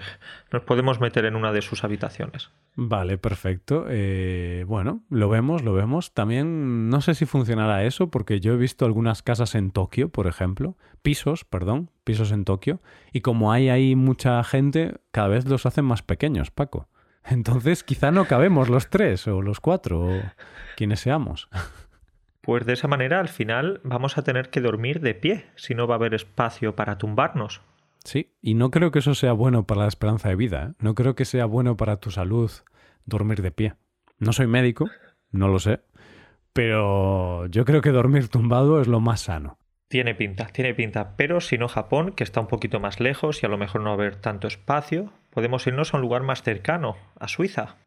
nos 0.51 0.63
podemos 0.63 0.99
meter 0.99 1.25
en 1.25 1.35
una 1.35 1.51
de 1.51 1.61
sus 1.61 1.83
habitaciones. 1.83 2.49
Vale, 2.75 3.17
perfecto. 3.17 3.85
Eh, 3.89 4.63
bueno, 4.67 5.03
lo 5.09 5.27
vemos, 5.27 5.63
lo 5.63 5.73
vemos. 5.73 6.13
También 6.13 6.89
no 6.89 7.01
sé 7.01 7.13
si 7.13 7.25
funcionará 7.25 7.83
eso, 7.83 8.09
porque 8.09 8.39
yo 8.39 8.53
he 8.53 8.57
visto 8.57 8.85
algunas 8.85 9.21
casas 9.21 9.55
en 9.55 9.71
Tokio, 9.71 10.09
por 10.09 10.27
ejemplo, 10.27 10.77
pisos, 11.01 11.43
perdón, 11.43 11.91
pisos 12.05 12.31
en 12.31 12.45
Tokio, 12.45 12.81
y 13.11 13.21
como 13.21 13.51
hay 13.51 13.69
ahí 13.69 13.95
mucha 13.95 14.41
gente, 14.43 14.95
cada 15.11 15.27
vez 15.27 15.45
los 15.45 15.65
hacen 15.65 15.85
más 15.85 16.03
pequeños, 16.03 16.51
Paco. 16.51 16.88
Entonces 17.25 17.83
quizá 17.83 18.11
no 18.11 18.25
cabemos 18.25 18.69
los 18.69 18.89
tres 18.89 19.27
o 19.27 19.41
los 19.41 19.59
cuatro 19.59 20.01
o 20.01 20.21
quienes 20.77 21.01
seamos. 21.01 21.49
Pues 22.41 22.65
de 22.65 22.74
esa 22.74 22.88
manera 22.88 23.19
al 23.19 23.29
final 23.29 23.81
vamos 23.84 24.17
a 24.17 24.24
tener 24.24 24.50
que 24.50 24.62
dormir 24.62 25.01
de 25.01 25.13
pie, 25.13 25.46
si 25.55 25.75
no 25.75 25.88
va 25.88 25.96
a 25.96 25.98
haber 25.98 26.13
espacio 26.13 26.75
para 26.75 26.98
tumbarnos. 26.98 27.62
Sí, 28.03 28.34
y 28.41 28.53
no 28.53 28.72
creo 28.72 28.91
que 28.91 29.00
eso 29.00 29.13
sea 29.13 29.34
bueno 29.34 29.65
para 29.65 29.81
la 29.81 29.88
esperanza 29.88 30.29
de 30.29 30.36
vida, 30.36 30.69
¿eh? 30.69 30.74
no 30.79 30.96
creo 30.96 31.15
que 31.15 31.25
sea 31.25 31.46
bueno 31.46 31.75
para 31.75 31.98
tu 31.98 32.12
salud 32.12 32.51
dormir 33.05 33.41
de 33.41 33.51
pie. 33.51 33.75
No 34.19 34.34
soy 34.34 34.48
médico, 34.48 34.89
no 35.31 35.48
lo 35.48 35.60
sé, 35.60 35.81
pero 36.53 37.46
yo 37.48 37.65
creo 37.65 37.81
que 37.81 37.91
dormir 37.91 38.29
tumbado 38.29 38.81
es 38.81 38.88
lo 38.88 39.00
más 39.00 39.22
sano. 39.22 39.58
Tiene 39.88 40.13
pinta, 40.13 40.48
tiene 40.48 40.74
pinta, 40.74 41.15
pero 41.17 41.41
si 41.41 41.58
no 41.58 41.67
Japón, 41.67 42.12
que 42.12 42.24
está 42.24 42.39
un 42.39 42.48
poquito 42.48 42.79
más 42.79 43.00
lejos 43.00 43.41
y 43.41 43.46
a 43.46 43.50
lo 43.50 43.58
mejor 43.58 43.81
no 43.81 43.89
va 43.89 43.91
a 43.91 43.96
haber 43.96 44.15
tanto 44.17 44.48
espacio, 44.48 45.12
podemos 45.31 45.65
irnos 45.65 45.93
a 45.93 45.98
un 45.98 46.01
lugar 46.01 46.22
más 46.22 46.43
cercano, 46.43 46.96
a 47.19 47.27
Suiza. 47.27 47.77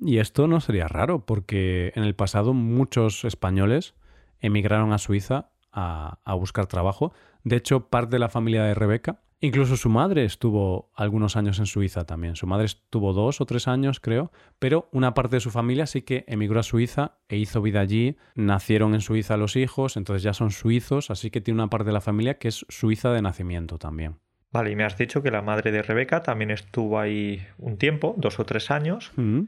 Y 0.00 0.18
esto 0.18 0.46
no 0.46 0.60
sería 0.60 0.88
raro, 0.88 1.24
porque 1.24 1.92
en 1.94 2.04
el 2.04 2.14
pasado 2.14 2.52
muchos 2.52 3.24
españoles 3.24 3.94
emigraron 4.40 4.92
a 4.92 4.98
Suiza 4.98 5.50
a, 5.72 6.18
a 6.24 6.34
buscar 6.34 6.66
trabajo. 6.66 7.12
De 7.44 7.56
hecho, 7.56 7.88
parte 7.88 8.16
de 8.16 8.18
la 8.18 8.28
familia 8.28 8.64
de 8.64 8.74
Rebeca, 8.74 9.22
incluso 9.40 9.76
su 9.76 9.88
madre 9.90 10.24
estuvo 10.24 10.90
algunos 10.94 11.36
años 11.36 11.58
en 11.58 11.66
Suiza 11.66 12.04
también. 12.04 12.36
Su 12.36 12.46
madre 12.46 12.66
estuvo 12.66 13.12
dos 13.12 13.40
o 13.40 13.46
tres 13.46 13.68
años, 13.68 14.00
creo, 14.00 14.32
pero 14.58 14.88
una 14.92 15.14
parte 15.14 15.36
de 15.36 15.40
su 15.40 15.50
familia 15.50 15.86
sí 15.86 16.02
que 16.02 16.24
emigró 16.28 16.60
a 16.60 16.62
Suiza 16.62 17.18
e 17.28 17.36
hizo 17.36 17.62
vida 17.62 17.80
allí. 17.80 18.16
Nacieron 18.34 18.94
en 18.94 19.00
Suiza 19.00 19.36
los 19.36 19.56
hijos, 19.56 19.96
entonces 19.96 20.22
ya 20.22 20.32
son 20.34 20.50
suizos, 20.50 21.10
así 21.10 21.30
que 21.30 21.40
tiene 21.40 21.60
una 21.60 21.70
parte 21.70 21.86
de 21.86 21.92
la 21.92 22.00
familia 22.00 22.38
que 22.38 22.48
es 22.48 22.66
suiza 22.68 23.12
de 23.12 23.22
nacimiento 23.22 23.78
también. 23.78 24.18
Vale, 24.54 24.70
y 24.70 24.76
me 24.76 24.84
has 24.84 24.96
dicho 24.96 25.20
que 25.20 25.30
la 25.32 25.42
madre 25.42 25.72
de 25.72 25.82
Rebeca 25.82 26.22
también 26.22 26.50
estuvo 26.52 27.00
ahí 27.00 27.44
un 27.58 27.76
tiempo, 27.76 28.14
dos 28.16 28.38
o 28.38 28.44
tres 28.44 28.70
años, 28.70 29.10
Mm. 29.16 29.40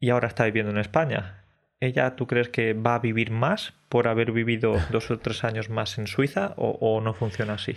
y 0.00 0.10
ahora 0.10 0.26
está 0.26 0.44
viviendo 0.44 0.72
en 0.72 0.78
España. 0.78 1.44
¿Ella 1.78 2.14
tú 2.16 2.26
crees 2.26 2.48
que 2.50 2.74
va 2.74 2.96
a 2.96 2.98
vivir 2.98 3.30
más 3.30 3.72
por 3.88 4.08
haber 4.08 4.32
vivido 4.32 4.74
dos 4.90 5.10
o 5.12 5.18
tres 5.20 5.44
años 5.44 5.70
más 5.70 5.96
en 5.98 6.06
Suiza 6.08 6.52
o, 6.56 6.76
o 6.80 7.00
no 7.00 7.14
funciona 7.14 7.54
así? 7.54 7.76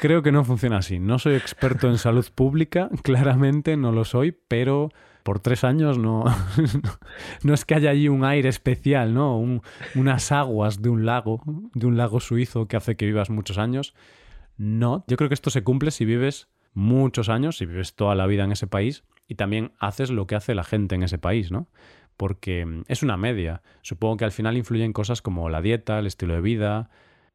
Creo 0.00 0.22
que 0.22 0.30
no 0.32 0.44
funciona 0.44 0.76
así. 0.76 0.98
No 1.00 1.18
soy 1.18 1.34
experto 1.34 1.88
en 1.88 1.96
salud 1.98 2.26
pública, 2.34 2.90
claramente 3.02 3.76
no 3.78 3.90
lo 3.90 4.04
soy, 4.04 4.32
pero 4.32 4.90
por 5.22 5.40
tres 5.40 5.64
años 5.64 5.96
no, 5.98 6.24
no 7.42 7.54
es 7.54 7.64
que 7.64 7.74
haya 7.74 7.90
allí 7.90 8.08
un 8.08 8.24
aire 8.24 8.48
especial, 8.48 9.14
¿no? 9.14 9.38
Un- 9.38 9.62
unas 9.94 10.30
aguas 10.30 10.82
de 10.82 10.90
un 10.90 11.06
lago, 11.06 11.42
de 11.74 11.86
un 11.86 11.96
lago 11.96 12.20
suizo 12.20 12.66
que 12.68 12.76
hace 12.76 12.96
que 12.96 13.06
vivas 13.06 13.30
muchos 13.30 13.56
años. 13.58 13.94
No, 14.64 15.04
yo 15.08 15.16
creo 15.16 15.28
que 15.28 15.34
esto 15.34 15.50
se 15.50 15.64
cumple 15.64 15.90
si 15.90 16.04
vives 16.04 16.46
muchos 16.72 17.28
años, 17.28 17.56
si 17.56 17.66
vives 17.66 17.96
toda 17.96 18.14
la 18.14 18.28
vida 18.28 18.44
en 18.44 18.52
ese 18.52 18.68
país 18.68 19.02
y 19.26 19.34
también 19.34 19.72
haces 19.80 20.08
lo 20.08 20.28
que 20.28 20.36
hace 20.36 20.54
la 20.54 20.62
gente 20.62 20.94
en 20.94 21.02
ese 21.02 21.18
país, 21.18 21.50
¿no? 21.50 21.66
Porque 22.16 22.64
mm, 22.64 22.84
es 22.86 23.02
una 23.02 23.16
media. 23.16 23.62
Supongo 23.80 24.18
que 24.18 24.24
al 24.24 24.30
final 24.30 24.56
influyen 24.56 24.92
cosas 24.92 25.20
como 25.20 25.48
la 25.48 25.62
dieta, 25.62 25.98
el 25.98 26.06
estilo 26.06 26.34
de 26.34 26.42
vida. 26.42 26.90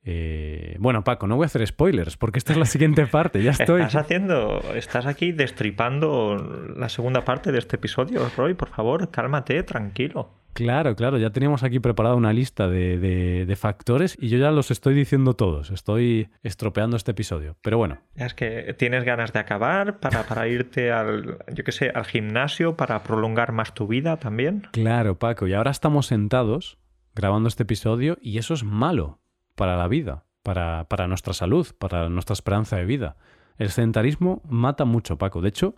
Eh, 0.09 0.75
Bueno, 0.79 1.03
Paco, 1.03 1.27
no 1.27 1.35
voy 1.35 1.43
a 1.43 1.47
hacer 1.47 1.65
spoilers 1.67 2.15
porque 2.17 2.39
esta 2.39 2.53
es 2.53 2.57
la 2.57 2.65
siguiente 2.65 3.05
parte, 3.11 3.43
ya 3.43 3.51
estoy. 3.51 3.81
Estás 3.81 3.95
haciendo, 4.03 4.61
estás 4.73 5.05
aquí 5.05 5.33
destripando 5.33 6.71
la 6.75 6.89
segunda 6.89 7.25
parte 7.25 7.51
de 7.51 7.59
este 7.59 7.75
episodio, 7.75 8.21
Roy, 8.35 8.53
por 8.53 8.69
favor, 8.69 9.11
cálmate, 9.11 9.61
tranquilo. 9.63 10.31
Claro, 10.53 10.95
claro, 10.95 11.19
ya 11.19 11.29
teníamos 11.29 11.61
aquí 11.61 11.79
preparada 11.79 12.15
una 12.15 12.33
lista 12.33 12.67
de, 12.67 12.97
de- 12.97 13.45
de 13.45 13.55
factores 13.55 14.17
y 14.19 14.29
yo 14.29 14.39
ya 14.39 14.49
los 14.49 14.71
estoy 14.71 14.95
diciendo 14.95 15.35
todos. 15.35 15.69
Estoy 15.69 16.29
estropeando 16.41 16.97
este 16.97 17.11
episodio. 17.11 17.57
Pero 17.61 17.77
bueno, 17.77 17.99
Es 18.15 18.33
que 18.33 18.73
tienes 18.75 19.03
ganas 19.03 19.33
de 19.33 19.39
acabar 19.39 19.99
para, 19.99 20.23
para 20.23 20.47
irte 20.47 20.91
al, 20.91 21.37
yo 21.53 21.63
qué 21.63 21.71
sé, 21.71 21.91
al 21.93 22.05
gimnasio 22.05 22.75
para 22.75 23.03
prolongar 23.03 23.51
más 23.51 23.75
tu 23.75 23.85
vida 23.85 24.17
también. 24.17 24.67
claro, 24.71 25.19
Paco, 25.19 25.45
y 25.45 25.53
ahora 25.53 25.69
estamos 25.69 26.07
sentados 26.07 26.79
grabando 27.13 27.47
este 27.49 27.61
episodio 27.63 28.17
y 28.19 28.39
eso 28.39 28.55
es 28.55 28.63
malo 28.63 29.19
para 29.57 29.75
la 29.75 29.87
vida, 29.89 30.23
para, 30.43 30.85
para 30.87 31.07
nuestra 31.07 31.33
salud, 31.33 31.67
para 31.77 32.07
nuestra 32.07 32.33
esperanza 32.33 32.77
de 32.77 32.85
vida. 32.85 33.17
El 33.57 33.69
sedentarismo 33.71 34.41
mata 34.47 34.85
mucho, 34.85 35.17
Paco. 35.17 35.41
De 35.41 35.49
hecho, 35.49 35.75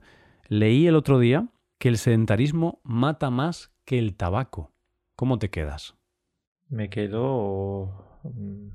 leí 0.49 0.85
el 0.85 0.95
otro 0.95 1.17
día 1.17 1.47
que 1.79 1.87
el 1.87 1.97
sedentarismo 1.97 2.81
mata 2.83 3.29
más 3.31 3.71
que 3.85 3.97
el 3.97 4.15
tabaco. 4.15 4.71
¿Cómo 5.15 5.39
te 5.39 5.49
quedas? 5.49 5.95
Me 6.67 6.89
quedo 6.89 8.19
mm, 8.23 8.67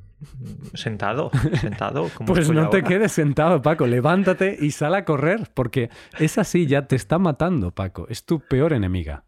sentado, 0.74 1.30
sentado. 1.60 2.08
como 2.16 2.32
Pues 2.32 2.50
no 2.50 2.70
te 2.70 2.82
quedes 2.82 3.12
sentado, 3.12 3.60
Paco. 3.60 3.86
Levántate 3.86 4.56
y 4.58 4.70
sal 4.70 4.94
a 4.94 5.04
correr, 5.04 5.50
porque 5.52 5.90
esa 6.18 6.44
silla 6.44 6.88
te 6.88 6.96
está 6.96 7.18
matando, 7.18 7.72
Paco. 7.72 8.06
Es 8.08 8.24
tu 8.24 8.40
peor 8.40 8.72
enemiga. 8.72 9.24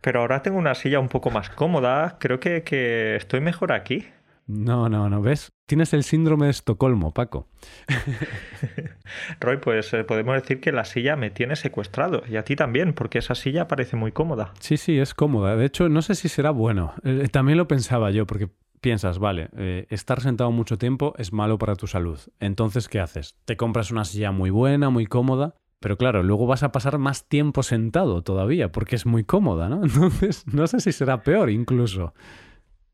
Pero 0.00 0.20
ahora 0.20 0.42
tengo 0.42 0.58
una 0.58 0.74
silla 0.74 0.98
un 0.98 1.08
poco 1.08 1.30
más 1.30 1.50
cómoda. 1.50 2.18
Creo 2.18 2.40
que, 2.40 2.64
que 2.64 3.14
estoy 3.14 3.40
mejor 3.40 3.72
aquí. 3.72 4.04
No, 4.46 4.88
no, 4.88 5.08
no, 5.08 5.22
¿ves? 5.22 5.52
Tienes 5.66 5.94
el 5.94 6.04
síndrome 6.04 6.46
de 6.46 6.50
Estocolmo, 6.50 7.12
Paco. 7.14 7.48
Roy, 9.40 9.56
pues 9.56 9.92
eh, 9.94 10.04
podemos 10.04 10.34
decir 10.34 10.60
que 10.60 10.72
la 10.72 10.84
silla 10.84 11.16
me 11.16 11.30
tiene 11.30 11.56
secuestrado. 11.56 12.22
Y 12.28 12.36
a 12.36 12.44
ti 12.44 12.54
también, 12.54 12.92
porque 12.92 13.18
esa 13.18 13.34
silla 13.34 13.66
parece 13.68 13.96
muy 13.96 14.12
cómoda. 14.12 14.52
Sí, 14.60 14.76
sí, 14.76 14.98
es 14.98 15.14
cómoda. 15.14 15.56
De 15.56 15.64
hecho, 15.64 15.88
no 15.88 16.02
sé 16.02 16.14
si 16.14 16.28
será 16.28 16.50
bueno. 16.50 16.94
Eh, 17.04 17.28
también 17.32 17.56
lo 17.56 17.66
pensaba 17.66 18.10
yo, 18.10 18.26
porque 18.26 18.50
piensas, 18.84 19.18
vale, 19.18 19.48
eh, 19.56 19.86
estar 19.88 20.20
sentado 20.20 20.50
mucho 20.50 20.76
tiempo 20.76 21.14
es 21.16 21.32
malo 21.32 21.56
para 21.56 21.74
tu 21.74 21.86
salud. 21.86 22.20
Entonces, 22.38 22.86
¿qué 22.88 23.00
haces? 23.00 23.34
Te 23.46 23.56
compras 23.56 23.90
una 23.90 24.04
silla 24.04 24.30
muy 24.30 24.50
buena, 24.50 24.90
muy 24.90 25.06
cómoda, 25.06 25.54
pero 25.80 25.96
claro, 25.96 26.22
luego 26.22 26.46
vas 26.46 26.62
a 26.62 26.70
pasar 26.70 26.98
más 26.98 27.26
tiempo 27.26 27.62
sentado 27.62 28.22
todavía, 28.22 28.72
porque 28.72 28.96
es 28.96 29.06
muy 29.06 29.24
cómoda, 29.24 29.70
¿no? 29.70 29.82
Entonces, 29.84 30.46
no 30.46 30.66
sé 30.66 30.80
si 30.80 30.92
será 30.92 31.22
peor 31.22 31.48
incluso. 31.48 32.12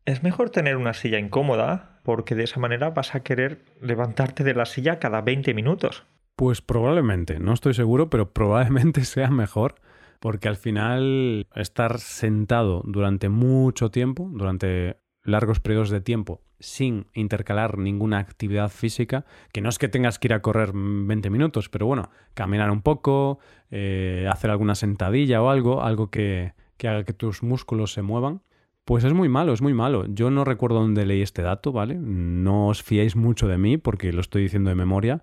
Es 0.07 0.23
mejor 0.23 0.51
tener 0.51 0.77
una 0.77 0.95
silla 0.95 1.19
incómoda, 1.19 2.01
porque 2.03 2.35
de 2.35 2.45
esa 2.45 2.59
manera 2.59 2.91
vas 2.91 3.15
a 3.15 3.21
querer 3.21 3.65
levantarte 3.81 4.45
de 4.45 4.55
la 4.55 4.65
silla 4.65 4.99
cada 4.99 5.21
20 5.21 5.53
minutos. 5.55 6.05
Pues 6.37 6.63
probablemente, 6.63 7.39
no 7.39 7.53
estoy 7.53 7.75
seguro, 7.75 8.09
pero 8.09 8.33
probablemente 8.33 9.05
sea 9.05 9.31
mejor, 9.31 9.75
porque 10.19 10.49
al 10.49 10.57
final 10.57 11.47
estar 11.55 11.99
sentado 11.99 12.83
durante 12.87 13.29
mucho 13.29 13.91
tiempo, 13.91 14.31
durante 14.33 14.97
largos 15.23 15.61
periodos 15.61 15.91
de 15.91 16.01
tiempo, 16.01 16.41
sin 16.59 17.07
intercalar 17.13 17.77
ninguna 17.77 18.19
actividad 18.19 18.71
física, 18.71 19.27
que 19.53 19.61
no 19.61 19.69
es 19.69 19.79
que 19.79 19.89
tengas 19.89 20.19
que 20.19 20.29
ir 20.29 20.35
a 20.35 20.41
correr 20.41 20.73
20 20.75 21.29
minutos, 21.29 21.69
pero 21.69 21.87
bueno, 21.87 22.11
caminar 22.33 22.71
un 22.71 22.81
poco, 22.81 23.39
eh, 23.71 24.27
hacer 24.31 24.51
alguna 24.51 24.75
sentadilla 24.75 25.43
o 25.43 25.51
algo, 25.51 25.83
algo 25.83 26.11
que, 26.11 26.55
que 26.79 26.89
haga 26.89 27.05
que 27.05 27.13
tus 27.13 27.43
músculos 27.43 27.93
se 27.93 28.03
muevan, 28.03 28.41
pues 28.85 29.05
es 29.05 29.13
muy 29.13 29.29
malo, 29.29 29.53
es 29.53 29.63
muy 29.63 29.75
malo. 29.75 30.07
Yo 30.09 30.31
no 30.31 30.45
recuerdo 30.45 30.81
dónde 30.81 31.07
leí 31.07 31.23
este 31.23 31.43
dato, 31.43 31.73
¿vale? 31.73 31.97
No 31.97 32.69
os 32.69 32.83
fiéis 32.83 33.17
mucho 33.17 33.47
de 33.49 33.59
mí 33.59 33.77
porque 33.79 34.13
lo 34.13 34.21
estoy 34.21 34.43
diciendo 34.43 34.71
de 34.71 34.77
memoria, 34.77 35.23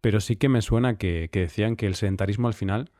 pero 0.00 0.20
sí 0.20 0.36
que 0.36 0.48
me 0.48 0.62
suena 0.62 0.96
que, 0.98 1.28
que 1.32 1.40
decían 1.40 1.76
que 1.76 1.86
el 1.86 1.94
sedentarismo 1.94 2.48
al 2.48 2.54
final 2.54 2.90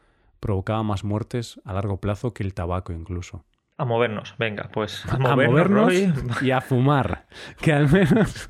provocaba 0.40 0.82
más 0.82 1.04
muertes 1.04 1.60
a 1.64 1.72
largo 1.72 2.00
plazo 2.00 2.32
que 2.32 2.42
el 2.42 2.54
tabaco 2.54 2.92
incluso. 2.92 3.44
A 3.76 3.84
movernos, 3.84 4.34
venga, 4.38 4.70
pues 4.72 5.04
a 5.08 5.14
A 5.14 5.18
movernos, 5.18 5.50
movernos 5.50 5.86
Roy. 5.86 6.12
y 6.48 6.50
a 6.52 6.60
fumar, 6.60 7.26
que 7.60 7.72
al 7.72 7.90
menos 7.90 8.48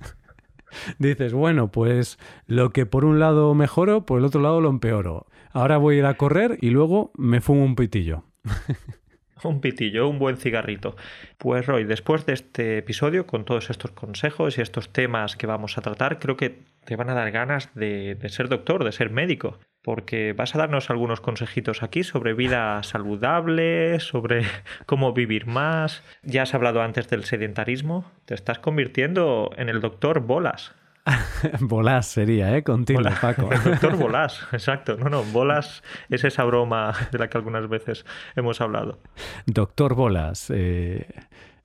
dices, 0.98 1.32
bueno, 1.32 1.70
pues 1.70 2.18
lo 2.46 2.70
que 2.70 2.86
por 2.86 3.04
un 3.04 3.18
lado 3.18 3.54
mejoro, 3.54 4.06
por 4.06 4.18
el 4.20 4.24
otro 4.24 4.40
lado 4.40 4.60
lo 4.60 4.70
empeoro. 4.70 5.26
Ahora 5.50 5.76
voy 5.78 5.96
a 5.96 5.98
ir 5.98 6.06
a 6.06 6.14
correr 6.14 6.58
y 6.60 6.70
luego 6.70 7.10
me 7.16 7.40
fumo 7.40 7.64
un 7.64 7.74
pitillo. 7.74 8.24
Un 9.44 9.60
pitillo, 9.60 10.08
un 10.08 10.18
buen 10.18 10.36
cigarrito. 10.36 10.96
Pues 11.38 11.66
Roy, 11.66 11.84
después 11.84 12.26
de 12.26 12.34
este 12.34 12.78
episodio, 12.78 13.26
con 13.26 13.44
todos 13.44 13.70
estos 13.70 13.92
consejos 13.92 14.58
y 14.58 14.60
estos 14.60 14.92
temas 14.92 15.36
que 15.36 15.46
vamos 15.46 15.78
a 15.78 15.82
tratar, 15.82 16.18
creo 16.18 16.36
que 16.36 16.58
te 16.84 16.96
van 16.96 17.10
a 17.10 17.14
dar 17.14 17.30
ganas 17.30 17.74
de, 17.74 18.14
de 18.14 18.28
ser 18.28 18.48
doctor, 18.48 18.84
de 18.84 18.92
ser 18.92 19.10
médico. 19.10 19.58
Porque 19.82 20.32
vas 20.32 20.54
a 20.54 20.58
darnos 20.58 20.90
algunos 20.90 21.20
consejitos 21.20 21.82
aquí 21.82 22.02
sobre 22.02 22.34
vida 22.34 22.82
saludable, 22.82 24.00
sobre 24.00 24.42
cómo 24.86 25.12
vivir 25.12 25.46
más. 25.46 26.02
Ya 26.22 26.42
has 26.42 26.54
hablado 26.54 26.82
antes 26.82 27.08
del 27.08 27.24
sedentarismo. 27.24 28.10
Te 28.24 28.34
estás 28.34 28.58
convirtiendo 28.58 29.50
en 29.56 29.68
el 29.68 29.80
doctor 29.80 30.20
Bolas. 30.20 30.74
Bolas 31.60 32.06
sería, 32.06 32.56
¿eh? 32.56 32.62
Contigo, 32.62 33.00
Bola- 33.00 33.18
Paco. 33.20 33.50
El 33.52 33.62
doctor 33.64 33.96
Bolas, 33.98 34.46
exacto. 34.52 34.96
No, 34.96 35.08
no, 35.08 35.22
Bolas 35.24 35.82
es 36.08 36.24
esa 36.24 36.44
broma 36.44 36.92
de 37.12 37.18
la 37.18 37.28
que 37.28 37.38
algunas 37.38 37.68
veces 37.68 38.04
hemos 38.36 38.60
hablado. 38.60 38.98
Doctor 39.46 39.94
Bolas, 39.94 40.50
eh, 40.54 41.06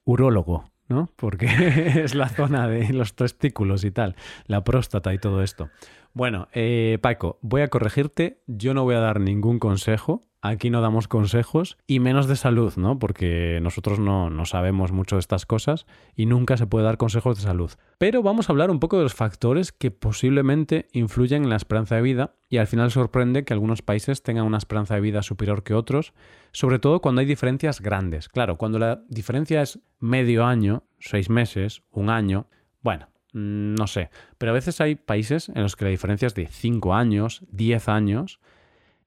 urólogo, 0.06 0.72
¿no? 0.88 1.10
Porque 1.16 1.48
es 2.04 2.16
la 2.16 2.30
zona 2.30 2.68
de 2.68 2.94
los 2.94 3.16
testículos 3.16 3.84
y 3.84 3.92
tal, 3.92 4.16
la 4.46 4.64
próstata 4.64 5.14
y 5.14 5.18
todo 5.18 5.44
esto. 5.44 5.70
Bueno, 6.16 6.48
eh, 6.54 7.00
Paco, 7.02 7.40
voy 7.42 7.62
a 7.62 7.70
corregirte, 7.70 8.42
yo 8.46 8.76
no 8.76 8.84
voy 8.84 8.94
a 8.94 9.00
dar 9.00 9.20
ningún 9.20 9.58
consejo, 9.58 10.22
aquí 10.44 10.70
no 10.70 10.82
damos 10.82 11.08
consejos 11.08 11.76
y 11.88 12.00
menos 12.00 12.28
de 12.28 12.36
salud, 12.36 12.72
¿no? 12.76 13.00
Porque 13.00 13.58
nosotros 13.64 13.98
no, 13.98 14.30
no 14.30 14.46
sabemos 14.46 14.92
mucho 14.92 15.16
de 15.16 15.22
estas 15.22 15.48
cosas 15.48 15.88
y 16.16 16.28
nunca 16.28 16.56
se 16.56 16.68
puede 16.68 16.86
dar 16.86 16.98
consejos 16.98 17.38
de 17.38 17.44
salud. 17.44 17.72
Pero 17.98 18.22
vamos 18.22 18.48
a 18.48 18.52
hablar 18.52 18.70
un 18.70 18.80
poco 18.80 18.98
de 18.98 19.04
los 19.04 19.16
factores 19.16 19.72
que 19.72 19.90
posiblemente 19.90 20.88
influyen 20.92 21.46
en 21.46 21.50
la 21.50 21.56
esperanza 21.56 21.96
de 21.96 22.04
vida 22.04 22.36
y 22.48 22.58
al 22.58 22.68
final 22.68 22.92
sorprende 22.92 23.44
que 23.44 23.54
algunos 23.54 23.82
países 23.82 24.22
tengan 24.22 24.46
una 24.46 24.60
esperanza 24.60 24.94
de 24.94 25.02
vida 25.02 25.24
superior 25.24 25.64
que 25.64 25.74
otros, 25.74 26.14
sobre 26.52 26.78
todo 26.78 27.02
cuando 27.02 27.22
hay 27.22 27.26
diferencias 27.26 27.82
grandes. 27.82 28.30
Claro, 28.30 28.60
cuando 28.60 28.78
la 28.78 29.02
diferencia 29.08 29.64
es 29.64 29.80
medio 30.00 30.46
año, 30.46 30.84
seis 31.00 31.32
meses, 31.32 31.82
un 31.90 32.12
año, 32.12 32.46
bueno, 32.84 33.08
no 33.34 33.88
sé, 33.88 34.10
pero 34.38 34.52
a 34.52 34.56
veces 34.56 34.80
hay 34.80 34.96
países 34.96 35.50
en 35.50 35.64
los 35.64 35.76
que 35.76 35.86
la 35.86 35.92
diferencia 35.92 36.28
es 36.28 36.36
de 36.36 36.48
5 36.48 36.94
años, 36.94 37.44
10 37.50 37.90
años, 37.90 38.40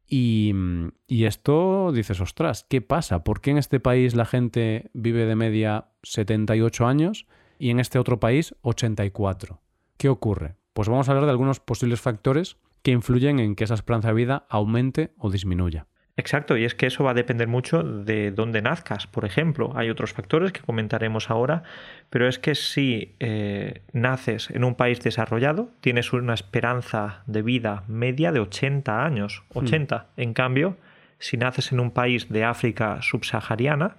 y, 0.09 0.53
mm, 0.55 0.89
y 1.07 1.25
esto 1.25 1.93
dices, 1.93 2.21
ostras, 2.21 2.67
¿qué 2.69 2.81
pasa? 2.81 3.25
¿Por 3.25 3.41
qué 3.41 3.53
en 3.53 3.59
este 3.59 3.81
país 3.81 4.15
la 4.15 4.25
gente 4.25 4.91
vive 4.93 5.27
de 5.27 5.37
media 5.37 5.89
78 6.03 6.87
años 6.87 7.27
y 7.59 7.71
en 7.71 7.81
este 7.81 7.99
otro 7.99 8.21
país 8.21 8.55
84? 8.63 9.61
¿Qué 9.97 10.09
ocurre? 10.09 10.57
Pues 10.73 10.89
vamos 10.89 11.09
a 11.09 11.13
hablar 11.13 11.25
de 11.25 11.31
algunos 11.31 11.61
posibles 11.61 12.01
factores 12.01 12.59
que 12.83 12.93
influyen 12.93 13.41
en 13.41 13.57
que 13.57 13.65
esa 13.65 13.75
esperanza 13.75 14.09
de 14.09 14.15
vida 14.15 14.47
aumente 14.49 15.13
o 15.19 15.31
disminuya. 15.31 15.87
Exacto, 16.19 16.57
y 16.57 16.65
es 16.65 16.75
que 16.75 16.87
eso 16.87 17.05
va 17.05 17.11
a 17.11 17.15
depender 17.15 17.47
mucho 17.47 17.83
de 17.83 18.31
dónde 18.31 18.63
nazcas, 18.63 19.07
por 19.07 19.27
ejemplo. 19.27 19.73
Hay 19.77 19.91
otros 19.91 20.15
factores 20.15 20.51
que 20.51 20.63
comentaremos 20.63 21.29
ahora, 21.29 21.63
pero 22.09 22.27
es 22.27 22.39
que 22.39 22.55
si 22.55 23.15
eh, 23.21 23.83
naces 23.93 24.51
en 24.51 24.65
un 24.65 24.77
país 24.77 25.01
desarrollado, 25.01 25.69
tienes 25.83 26.15
una 26.15 26.33
esperanza 26.33 27.23
de 27.27 27.43
vida 27.43 27.85
media 27.87 28.33
de 28.33 28.41
80 28.41 29.05
años. 29.05 29.43
80. 29.53 29.99
Hmm. 29.99 30.21
En 30.21 30.33
cambio, 30.33 30.79
si 31.19 31.37
naces 31.37 31.71
en 31.73 31.81
un 31.81 31.91
país 31.91 32.31
de 32.31 32.45
África 32.45 33.03
subsahariana, 33.03 33.97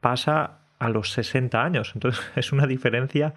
pasa 0.00 0.58
a 0.80 0.88
los 0.88 1.12
60 1.12 1.62
años. 1.62 1.92
Entonces 1.94 2.24
es 2.34 2.50
una 2.50 2.66
diferencia 2.66 3.34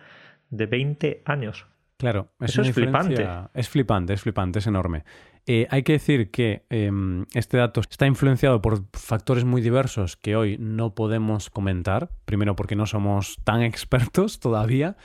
de 0.50 0.66
20 0.66 1.22
años. 1.26 1.68
Claro, 1.98 2.34
eso 2.40 2.64
es 2.64 2.74
flipante. 2.74 3.28
Es 3.54 3.70
flipante, 3.70 4.14
es 4.14 4.22
flipante, 4.22 4.60
es 4.60 4.68
enorme. 4.68 5.06
Eh, 5.46 5.68
hay 5.70 5.84
que 5.84 5.94
decir 5.94 6.32
que 6.32 6.66
em, 6.70 7.26
este 7.34 7.58
dato 7.58 7.82
está 7.82 8.08
influenciado 8.08 8.62
por 8.62 8.84
factores 8.94 9.44
muy 9.44 9.62
diversos 9.62 10.16
que 10.16 10.36
hoy 10.36 10.58
no 10.58 10.96
podemos 10.96 11.50
comentar. 11.50 12.10
Primero 12.26 12.56
porque 12.56 12.76
no 12.76 12.86
somos 12.86 13.38
tan 13.44 13.62
expertos 13.64 14.40
todavía 14.40 14.96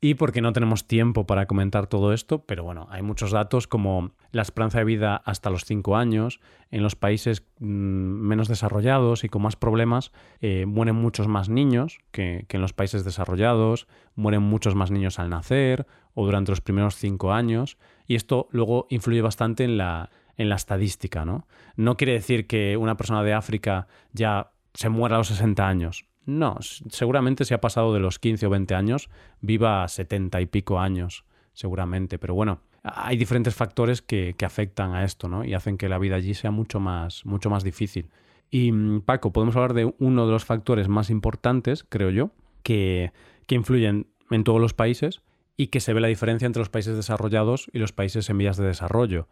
y 0.00 0.14
porque 0.14 0.42
no 0.42 0.52
tenemos 0.52 0.86
tiempo 0.86 1.26
para 1.26 1.46
comentar 1.46 1.86
todo 1.86 2.12
esto, 2.12 2.44
pero 2.44 2.62
bueno, 2.62 2.86
hay 2.90 3.02
muchos 3.02 3.30
datos 3.30 3.66
como 3.66 4.12
la 4.30 4.42
esperanza 4.42 4.78
de 4.78 4.84
vida 4.84 5.16
hasta 5.24 5.48
los 5.48 5.64
5 5.64 5.96
años, 5.96 6.40
en 6.70 6.82
los 6.82 6.96
países 6.96 7.44
mm, 7.60 7.66
menos 7.66 8.48
desarrollados 8.48 9.24
y 9.24 9.28
con 9.28 9.42
más 9.42 9.56
problemas 9.56 10.12
eh, 10.40 10.66
mueren 10.66 10.96
muchos 10.96 11.28
más 11.28 11.48
niños 11.48 11.98
que, 12.10 12.44
en 12.48 12.60
los 12.60 12.74
países 12.74 13.04
desarrollados, 13.04 13.88
mueren 14.14 14.42
muchos 14.42 14.74
más 14.74 14.90
niños 14.90 15.18
al 15.18 15.30
nacer 15.30 15.86
o 16.12 16.26
durante 16.26 16.52
los 16.52 16.60
primeros 16.60 16.96
5 16.96 17.32
años, 17.32 17.78
y 18.06 18.14
esto 18.14 18.48
luego 18.50 18.86
influye 18.90 19.20
bastante 19.20 19.64
en 19.64 19.76
la, 19.78 20.10
en 20.36 20.48
la 20.48 20.56
estadística, 20.56 21.24
¿no? 21.24 21.46
No 21.76 21.96
quiere 21.96 22.12
decir 22.12 22.46
que 22.46 22.76
una 22.76 22.96
persona 22.96 23.22
de 23.22 23.32
África 23.32 23.86
ya 24.12 24.52
se 24.74 24.88
muera 24.88 25.16
a 25.16 25.18
los 25.18 25.28
60 25.28 25.66
años. 25.66 26.06
No, 26.26 26.56
seguramente 26.60 27.44
si 27.44 27.54
ha 27.54 27.60
pasado 27.60 27.94
de 27.94 28.00
los 28.00 28.18
15 28.18 28.46
o 28.46 28.50
20 28.50 28.74
años, 28.74 29.08
viva 29.40 29.86
70 29.86 30.40
y 30.40 30.46
pico 30.46 30.80
años, 30.80 31.24
seguramente. 31.52 32.18
Pero 32.18 32.34
bueno, 32.34 32.60
hay 32.82 33.16
diferentes 33.16 33.54
factores 33.54 34.02
que, 34.02 34.34
afectan 34.44 34.94
a 34.94 35.04
esto, 35.04 35.28
¿no? 35.28 35.44
Y 35.44 35.54
hacen 35.54 35.78
que 35.78 35.88
la 35.88 35.98
vida 35.98 36.16
allí 36.16 36.34
sea 36.34 36.50
mucho 36.50 36.80
más, 36.80 37.24
mucho 37.24 37.48
más 37.48 37.64
difícil. 37.64 38.10
Y 38.50 38.72
mm, 38.72 39.02
Paco, 39.02 39.32
podemos 39.32 39.56
hablar 39.56 39.74
de 39.74 39.94
uno 39.98 40.26
de 40.26 40.32
los 40.32 40.44
factores 40.44 40.88
más 40.88 41.10
importantes, 41.10 41.84
creo 41.88 42.10
yo, 42.10 42.30
que, 42.62 43.12
que 43.46 43.54
influyen 43.54 44.08
en 44.30 44.44
todos 44.44 44.60
los 44.60 44.74
países 44.74 45.22
y 45.56 45.68
que 45.68 45.80
se 45.80 45.92
ve 45.92 46.00
la 46.00 46.08
diferencia 46.08 46.46
entre 46.46 46.60
los 46.60 46.68
países 46.68 46.96
desarrollados 46.96 47.70
y 47.72 47.78
los 47.78 47.92
países 47.92 48.28
en 48.30 48.38
vías 48.38 48.56
de 48.56 48.66
desarrollo, 48.66 49.28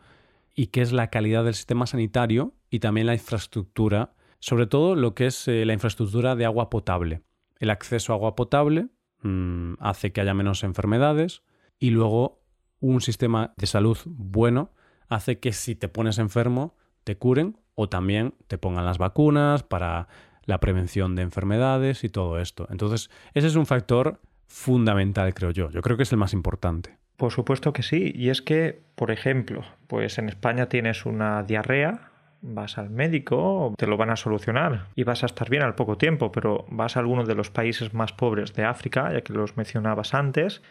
y 0.55 0.69
que 0.69 0.81
es 0.83 0.93
la 0.93 1.09
calidad 1.09 1.45
del 1.45 1.55
sistema 1.55 1.87
sanitario 1.87 2.55
y 2.71 2.79
también 2.79 3.07
la 3.07 3.15
infraestructura 3.15 4.15
sobre 4.45 4.67
todo 4.67 4.95
lo 4.95 5.15
que 5.15 5.25
es 5.25 5.49
eh, 5.49 5.65
la 5.65 5.73
infraestructura 5.73 6.37
de 6.37 6.45
agua 6.45 6.69
potable. 6.69 7.23
El 7.61 7.71
acceso 7.71 8.13
a 8.13 8.17
agua 8.17 8.37
potable 8.37 8.89
mm, 9.23 9.77
hace 9.81 10.13
que 10.13 10.21
haya 10.21 10.35
menos 10.35 10.65
enfermedades 10.65 11.43
y 11.79 11.89
luego 11.89 12.43
un 12.79 13.01
sistema 13.01 13.55
de 13.57 13.67
salud 13.67 13.97
bueno 14.05 14.71
hace 15.09 15.41
que 15.41 15.55
si 15.55 15.75
te 15.75 15.89
pones 15.89 16.19
enfermo 16.19 16.77
te 17.05 17.17
curen 17.17 17.57
o 17.75 17.89
también 17.89 18.35
te 18.47 18.59
pongan 18.59 18.85
las 18.85 18.99
vacunas 18.99 19.63
para 19.63 20.09
la 20.45 20.61
prevención 20.61 21.15
de 21.17 21.23
enfermedades 21.23 22.05
y 22.05 22.11
todo 22.11 22.39
esto. 22.39 22.67
Entonces, 22.69 23.09
ese 23.33 23.47
es 23.47 23.57
un 23.57 23.65
factor 23.65 24.21
fundamental, 24.55 25.35
creo 25.35 25.51
yo. 25.51 25.71
Yo 25.71 25.83
creo 25.83 25.97
que 25.97 26.05
es 26.05 26.13
el 26.13 26.19
más 26.19 26.33
importante. 26.33 26.97
Por 27.17 27.33
supuesto 27.33 27.73
que 27.73 27.83
sí. 27.83 28.13
Y 28.15 28.31
es 28.31 28.41
que, 28.41 28.81
por 28.95 29.11
ejemplo, 29.11 29.65
pues 29.89 30.19
en 30.19 30.29
España 30.29 30.69
tienes 30.69 31.07
una 31.07 31.43
diarrea 31.43 32.13
vas 32.45 32.79
al 32.79 32.91
médico, 32.91 33.75
te 33.77 33.87
lo 33.87 33.97
van 33.97 34.11
a 34.11 34.17
solucionar 34.17 34.89
y 34.95 35.05
vas 35.05 35.23
a 35.23 35.27
estar 35.27 35.49
bien 35.49 35.63
al 35.63 35.75
poco 35.75 35.97
tiempo, 35.97 36.31
pero 36.31 36.67
vas 36.69 36.97
a 36.97 37.01
alguno 37.01 37.25
de 37.25 37.35
los 37.35 37.51
países 37.51 37.95
más 37.95 38.13
pobres 38.13 38.53
de 38.55 38.65
África, 38.65 39.13
ya 39.13 39.23
que 39.23 39.33
los 39.33 39.57
mencionabas 39.57 40.15
antes, 40.15 40.63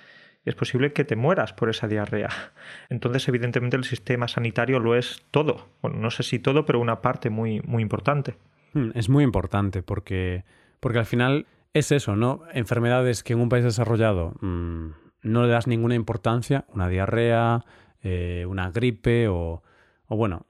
y 0.45 0.49
es 0.49 0.55
posible 0.55 0.93
que 0.93 1.03
te 1.03 1.15
mueras 1.15 1.53
por 1.53 1.69
esa 1.69 1.87
diarrea. 1.87 2.29
Entonces, 2.89 3.27
evidentemente, 3.27 3.75
el 3.75 3.85
sistema 3.85 4.27
sanitario 4.27 4.79
lo 4.79 4.95
es 4.95 5.25
todo. 5.31 5.67
Bueno, 5.81 5.97
no 5.97 6.11
sé 6.11 6.23
si 6.23 6.39
todo, 6.39 6.65
pero 6.65 6.79
una 6.79 7.01
parte 7.01 7.29
muy, 7.29 7.61
muy 7.61 7.81
importante. 7.81 8.35
Hmm, 8.73 8.91
es 8.93 9.09
muy 9.09 9.23
importante 9.23 9.81
porque, 9.81 10.43
porque 10.79 10.99
al 10.99 11.05
final 11.05 11.47
es 11.73 11.91
eso, 11.91 12.15
¿no? 12.15 12.41
Enfermedades 12.53 13.23
que 13.23 13.33
en 13.33 13.39
un 13.39 13.49
país 13.49 13.63
desarrollado 13.63 14.33
mm, 14.41 14.87
no 15.23 15.43
le 15.43 15.49
das 15.49 15.67
ninguna 15.67 15.95
importancia, 15.95 16.65
una 16.73 16.87
diarrea, 16.87 17.65
eh, 18.01 18.45
una 18.47 18.69
gripe 18.71 19.27
o, 19.27 19.63
o 20.07 20.15
bueno, 20.15 20.45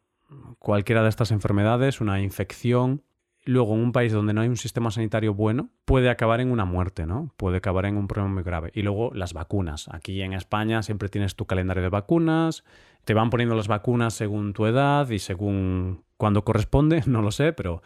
cualquiera 0.60 1.04
de 1.04 1.10
estas 1.10 1.32
enfermedades, 1.32 2.02
una 2.02 2.22
infección, 2.22 3.04
luego 3.46 3.74
en 3.76 3.82
un 3.82 3.92
país 3.92 4.12
donde 4.12 4.34
no 4.34 4.42
hay 4.42 4.48
un 4.48 4.58
sistema 4.58 4.92
sanitario 4.92 5.34
bueno, 5.34 5.70
puede 5.86 6.10
acabar 6.10 6.42
en 6.42 6.52
una 6.52 6.66
muerte, 6.66 7.06
¿no? 7.06 7.34
Puede 7.38 7.58
acabar 7.58 7.86
en 7.86 7.98
un 7.98 8.08
problema 8.08 8.34
muy 8.34 8.44
grave. 8.44 8.72
Y 8.74 8.82
luego 8.82 9.12
las 9.14 9.34
vacunas. 9.34 9.88
Aquí 9.92 10.22
en 10.22 10.34
España 10.34 10.84
siempre 10.84 11.10
tienes 11.10 11.36
tu 11.36 11.46
calendario 11.46 11.84
de 11.84 11.90
vacunas, 11.90 12.64
te 13.06 13.14
van 13.14 13.30
poniendo 13.30 13.56
las 13.56 13.68
vacunas 13.68 14.14
según 14.14 14.54
tu 14.54 14.66
edad 14.66 15.10
y 15.10 15.20
según 15.20 16.04
cuando 16.18 16.44
corresponde, 16.44 17.04
no 17.08 17.22
lo 17.22 17.32
sé, 17.32 17.54
pero 17.54 17.82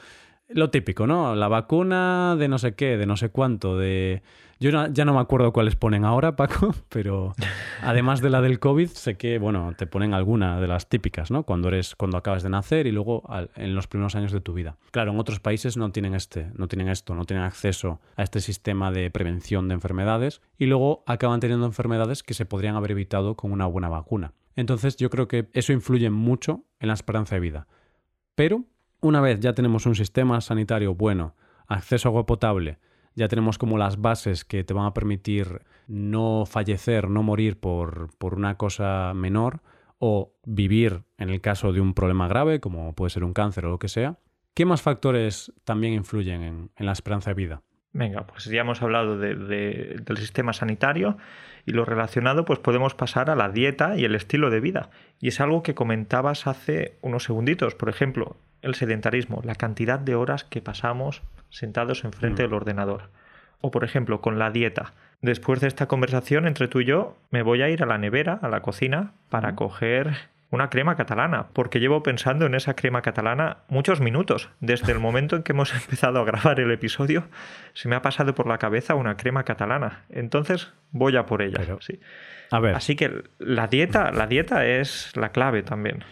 lo 0.49 0.69
típico, 0.69 1.07
¿no? 1.07 1.35
La 1.35 1.47
vacuna 1.47 2.35
de 2.37 2.47
no 2.47 2.57
sé 2.57 2.75
qué, 2.75 2.97
de 2.97 3.05
no 3.05 3.17
sé 3.17 3.29
cuánto, 3.29 3.77
de... 3.77 4.21
Yo 4.59 4.71
ya 4.71 5.05
no 5.05 5.13
me 5.13 5.19
acuerdo 5.19 5.53
cuáles 5.53 5.75
ponen 5.75 6.03
ahora, 6.03 6.35
Paco, 6.35 6.73
pero 6.89 7.35
además 7.83 8.21
de 8.21 8.31
la 8.31 8.41
del 8.41 8.59
COVID, 8.59 8.87
sé 8.87 9.15
que, 9.15 9.37
bueno, 9.37 9.75
te 9.77 9.85
ponen 9.85 10.15
alguna 10.15 10.59
de 10.59 10.67
las 10.67 10.89
típicas, 10.89 11.29
¿no? 11.29 11.43
Cuando 11.43 11.67
eres, 11.67 11.95
cuando 11.95 12.17
acabas 12.17 12.41
de 12.41 12.49
nacer 12.49 12.87
y 12.87 12.91
luego 12.91 13.21
en 13.55 13.75
los 13.75 13.85
primeros 13.85 14.15
años 14.15 14.31
de 14.31 14.41
tu 14.41 14.53
vida. 14.53 14.77
Claro, 14.89 15.11
en 15.11 15.19
otros 15.19 15.39
países 15.39 15.77
no 15.77 15.91
tienen 15.91 16.15
este, 16.15 16.49
no 16.55 16.67
tienen 16.67 16.87
esto, 16.87 17.13
no 17.13 17.25
tienen 17.25 17.45
acceso 17.45 17.99
a 18.15 18.23
este 18.23 18.41
sistema 18.41 18.91
de 18.91 19.11
prevención 19.11 19.67
de 19.67 19.75
enfermedades 19.75 20.41
y 20.57 20.65
luego 20.65 21.03
acaban 21.05 21.39
teniendo 21.39 21.67
enfermedades 21.67 22.23
que 22.23 22.33
se 22.33 22.45
podrían 22.45 22.75
haber 22.75 22.91
evitado 22.91 23.35
con 23.35 23.51
una 23.51 23.67
buena 23.67 23.89
vacuna. 23.89 24.33
Entonces 24.55 24.97
yo 24.97 25.11
creo 25.11 25.27
que 25.27 25.49
eso 25.53 25.71
influye 25.71 26.09
mucho 26.09 26.63
en 26.79 26.87
la 26.87 26.95
esperanza 26.95 27.35
de 27.35 27.41
vida. 27.41 27.67
Pero 28.33 28.65
una 29.01 29.21
vez 29.21 29.39
ya 29.39 29.53
tenemos 29.53 29.85
un 29.85 29.95
sistema 29.95 30.41
sanitario 30.41 30.95
bueno, 30.95 31.35
acceso 31.67 32.07
a 32.07 32.11
agua 32.11 32.25
potable, 32.25 32.79
ya 33.17 33.27
tenemos 33.27 33.57
como 33.57 33.77
las 33.77 33.99
bases 33.99 34.45
que 34.45 34.63
te 34.63 34.73
van 34.75 34.85
a 34.85 34.93
permitir 34.93 35.61
no 35.87 36.45
fallecer, 36.45 37.09
no 37.09 37.23
morir 37.23 37.59
por, 37.59 38.09
una 38.21 38.57
cosa 38.57 39.13
menor 39.15 39.61
o 39.97 40.33
vivir 40.45 41.01
en 41.17 41.29
el 41.29 41.41
caso 41.41 41.73
de 41.73 41.81
un 41.81 41.95
problema 41.95 42.27
grave, 42.27 42.59
como 42.59 42.93
puede 42.93 43.09
ser 43.09 43.23
un 43.23 43.33
cáncer 43.33 43.65
o 43.65 43.69
lo 43.69 43.79
que 43.79 43.87
sea, 43.87 44.19
¿qué 44.53 44.65
más 44.65 44.83
factores 44.83 45.51
también 45.63 45.93
influyen 45.93 46.69
en, 46.75 46.85
la 46.85 46.91
esperanza 46.91 47.31
de 47.31 47.33
vida? 47.33 47.63
Venga, 47.91 48.27
pues 48.27 48.45
ya 48.45 48.61
hemos 48.61 48.83
hablado 48.83 49.17
del 49.17 50.17
sistema 50.17 50.53
sanitario 50.53 51.17
y 51.65 51.71
lo 51.71 51.85
relacionado, 51.85 52.45
pues 52.45 52.59
podemos 52.59 52.93
pasar 52.93 53.31
a 53.31 53.35
la 53.35 53.49
dieta 53.49 53.97
y 53.97 54.05
el 54.05 54.13
estilo 54.13 54.51
de 54.51 54.59
vida. 54.59 54.91
Y 55.19 55.29
es 55.29 55.41
algo 55.41 55.63
que 55.63 55.73
comentabas 55.73 56.45
hace 56.45 56.99
unos 57.01 57.23
segunditos. 57.23 57.73
Por 57.73 57.89
ejemplo, 57.89 58.37
el 58.61 58.75
sedentarismo, 58.75 59.41
la 59.43 59.55
cantidad 59.55 59.99
de 59.99 60.15
horas 60.15 60.43
que 60.43 60.61
pasamos 60.61 61.21
sentados 61.49 62.03
enfrente 62.03 62.43
mm. 62.43 62.45
del 62.45 62.53
ordenador. 62.53 63.09
O 63.61 63.71
por 63.71 63.83
ejemplo, 63.83 64.21
con 64.21 64.37
la 64.37 64.51
dieta. 64.51 64.93
Después 65.21 65.59
de 65.61 65.67
esta 65.67 65.87
conversación 65.87 66.47
entre 66.47 66.67
tú 66.67 66.81
y 66.81 66.85
yo, 66.85 67.17
me 67.31 67.41
voy 67.41 67.61
a 67.61 67.69
ir 67.69 67.81
a 67.81 67.87
la 67.87 67.97
nevera, 67.97 68.39
a 68.41 68.49
la 68.49 68.61
cocina, 68.61 69.13
para 69.29 69.51
mm. 69.51 69.55
coger 69.55 70.17
una 70.49 70.69
crema 70.69 70.95
catalana, 70.95 71.47
porque 71.53 71.79
llevo 71.79 72.03
pensando 72.03 72.45
en 72.45 72.55
esa 72.55 72.75
crema 72.75 73.01
catalana 73.01 73.57
muchos 73.67 73.99
minutos. 73.99 74.49
Desde 74.59 74.93
el 74.93 74.99
momento 74.99 75.35
en 75.35 75.43
que 75.43 75.51
hemos 75.51 75.73
empezado 75.73 76.19
a 76.19 76.25
grabar 76.25 76.59
el 76.59 76.71
episodio, 76.71 77.25
se 77.73 77.89
me 77.89 77.95
ha 77.95 78.01
pasado 78.01 78.33
por 78.33 78.47
la 78.47 78.57
cabeza 78.57 78.95
una 78.95 79.17
crema 79.17 79.43
catalana. 79.43 80.05
Entonces 80.09 80.71
voy 80.91 81.17
a 81.17 81.25
por 81.25 81.41
ella. 81.41 81.61
sí. 81.79 81.99
A 82.49 82.59
ver. 82.59 82.75
Así 82.75 82.95
que 82.95 83.23
la 83.39 83.67
dieta, 83.67 84.11
la 84.11 84.27
dieta 84.27 84.65
es 84.65 85.11
la 85.15 85.29
clave 85.29 85.63
también. 85.63 86.05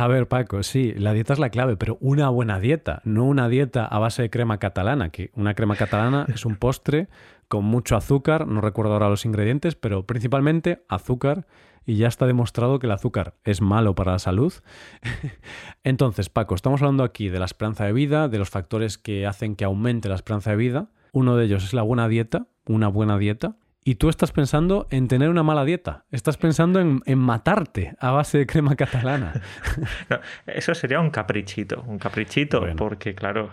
A 0.00 0.06
ver, 0.06 0.28
Paco, 0.28 0.62
sí, 0.62 0.94
la 0.96 1.12
dieta 1.12 1.32
es 1.32 1.40
la 1.40 1.50
clave, 1.50 1.76
pero 1.76 1.98
una 2.00 2.28
buena 2.28 2.60
dieta, 2.60 3.02
no 3.02 3.24
una 3.24 3.48
dieta 3.48 3.84
a 3.84 3.98
base 3.98 4.22
de 4.22 4.30
crema 4.30 4.58
catalana, 4.58 5.08
que 5.08 5.32
una 5.34 5.54
crema 5.54 5.74
catalana 5.74 6.24
es 6.32 6.46
un 6.46 6.54
postre 6.54 7.08
con 7.48 7.64
mucho 7.64 7.96
azúcar, 7.96 8.46
no 8.46 8.60
recuerdo 8.60 8.92
ahora 8.92 9.08
los 9.08 9.24
ingredientes, 9.24 9.74
pero 9.74 10.06
principalmente 10.06 10.84
azúcar, 10.88 11.48
y 11.84 11.96
ya 11.96 12.06
está 12.06 12.28
demostrado 12.28 12.78
que 12.78 12.86
el 12.86 12.92
azúcar 12.92 13.34
es 13.42 13.60
malo 13.60 13.96
para 13.96 14.12
la 14.12 14.18
salud. 14.20 14.54
Entonces, 15.82 16.28
Paco, 16.28 16.54
estamos 16.54 16.80
hablando 16.80 17.02
aquí 17.02 17.28
de 17.28 17.40
la 17.40 17.46
esperanza 17.46 17.84
de 17.84 17.92
vida, 17.92 18.28
de 18.28 18.38
los 18.38 18.50
factores 18.50 18.98
que 18.98 19.26
hacen 19.26 19.56
que 19.56 19.64
aumente 19.64 20.08
la 20.08 20.14
esperanza 20.14 20.50
de 20.50 20.58
vida. 20.58 20.90
Uno 21.10 21.34
de 21.34 21.46
ellos 21.46 21.64
es 21.64 21.74
la 21.74 21.82
buena 21.82 22.06
dieta, 22.06 22.46
una 22.66 22.86
buena 22.86 23.18
dieta, 23.18 23.56
y 23.84 23.94
tú 23.94 24.08
estás 24.08 24.32
pensando 24.32 24.86
en 24.90 25.08
tener 25.08 25.28
una 25.30 25.42
mala 25.42 25.64
dieta. 25.64 26.04
Estás 26.10 26.36
pensando 26.36 26.80
en, 26.80 27.18
matarte 27.18 27.94
a 28.00 28.10
base 28.10 28.38
de 28.38 28.46
crema 28.46 28.76
catalana. 28.76 29.40
eso 30.46 30.74
sería 30.74 31.00
un 31.00 31.10
caprichito, 31.10 31.82
un 31.86 31.98
caprichito, 31.98 32.66
porque 32.76 33.14
claro, 33.14 33.50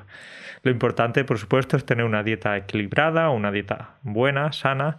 lo 0.64 0.72
importante, 0.72 1.24
por 1.24 1.38
supuesto, 1.38 1.78
es 1.78 1.86
tener 1.86 2.06
una 2.06 2.24
dieta 2.24 2.58
equilibrada, 2.58 3.30
una 3.30 3.52
dieta 3.52 3.98
buena, 4.02 4.52
sana, 4.52 4.98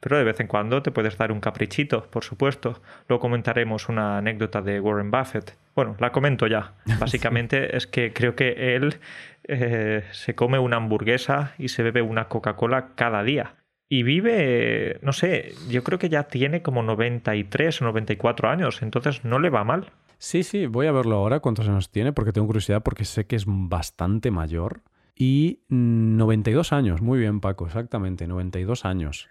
pero 0.00 0.16
de 0.16 0.24
vez 0.24 0.38
en 0.40 0.46
cuando 0.46 0.80
te 0.82 0.90
puedes 0.90 1.18
dar 1.18 1.32
un 1.32 1.40
caprichito, 1.40 2.04
por 2.04 2.24
supuesto. 2.24 2.80
Luego 3.08 3.20
comentaremos 3.20 3.88
una 3.88 4.18
anécdota 4.18 4.62
de 4.62 4.80
Warren 4.80 5.10
Buffett. 5.10 5.56
Bueno, 5.74 5.96
la 5.98 6.12
comento 6.12 6.46
ya. 6.46 6.72
Básicamente 6.98 7.76
es 7.76 7.86
que 7.86 8.12
creo 8.12 8.36
que 8.36 8.76
él 8.76 9.00
eh, 9.44 10.04
se 10.12 10.34
come 10.34 10.58
una 10.58 10.76
hamburguesa 10.76 11.52
y 11.58 11.68
se 11.68 11.82
bebe 11.82 12.00
una 12.00 12.28
Coca-Cola 12.28 12.90
cada 12.94 13.22
día. 13.22 13.54
Y 13.88 14.02
vive, 14.02 14.98
no 15.02 15.12
sé, 15.12 15.54
yo 15.68 15.82
creo 15.82 15.98
que 15.98 16.08
ya 16.08 16.24
tiene 16.24 16.62
como 16.62 16.82
93 16.82 17.80
o 17.80 17.84
94 17.86 18.50
años, 18.50 18.82
entonces 18.82 19.24
no 19.24 19.38
le 19.38 19.48
va 19.48 19.64
mal. 19.64 19.90
Sí, 20.18 20.42
sí, 20.42 20.66
voy 20.66 20.86
a 20.86 20.92
verlo 20.92 21.16
ahora 21.16 21.40
cuántos 21.40 21.68
años 21.68 21.90
tiene, 21.90 22.12
porque 22.12 22.32
tengo 22.32 22.46
curiosidad, 22.46 22.82
porque 22.82 23.04
sé 23.04 23.26
que 23.26 23.36
es 23.36 23.44
bastante 23.46 24.30
mayor. 24.30 24.82
Y 25.16 25.60
92 25.68 26.72
años, 26.72 27.00
muy 27.00 27.18
bien 27.18 27.40
Paco, 27.40 27.66
exactamente, 27.66 28.26
92 28.26 28.84
años. 28.84 29.28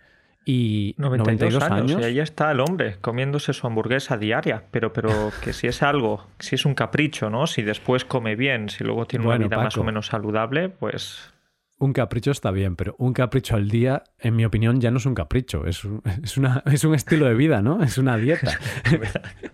Y 0.50 0.96
92, 0.98 1.62
años, 1.62 2.02
Y 2.02 2.06
ahí 2.06 2.20
está 2.22 2.50
el 2.52 2.62
hombre 2.62 2.96
comiéndose 3.02 3.52
su 3.52 3.67
hamburguesa 3.67 4.15
diaria. 4.17 4.63
Pero, 4.72 4.93
pero 4.93 5.10
que 5.43 5.52
si 5.52 5.67
es 5.67 5.84
algo, 5.84 6.26
si 6.39 6.56
es 6.56 6.65
un 6.65 6.74
capricho, 6.74 7.30
¿no? 7.30 7.48
Si 7.48 7.63
después 7.63 8.06
come 8.06 8.38
bien, 8.38 8.70
si 8.70 8.86
luego 8.86 9.06
tiene 9.06 9.28
una 9.28 9.38
vida 9.38 9.58
más 9.58 9.78
o 9.78 9.84
menos 9.84 10.08
saludable, 10.08 10.70
pues. 10.70 11.34
Un 11.80 11.94
capricho 11.94 12.32
está 12.32 12.50
bien, 12.50 12.76
pero 12.76 12.96
un 12.98 13.13
capricho 13.13 13.56
al 13.56 13.70
día, 13.70 14.04
en 14.20 14.36
mi 14.36 14.46
opinión, 14.46 14.82
ya 14.82 14.90
no 14.90 14.98
es 14.98 15.06
un 15.06 15.13
capricho. 15.13 15.66
Es, 15.66 15.82
es, 16.24 16.38
una, 16.38 16.63
es 16.66 16.84
un 16.84 16.96
estilo 16.96 17.28
de 17.28 17.36
vida, 17.36 17.62
¿no? 17.62 17.84
Es 17.84 17.98
una 17.98 18.18
dieta. 18.18 18.60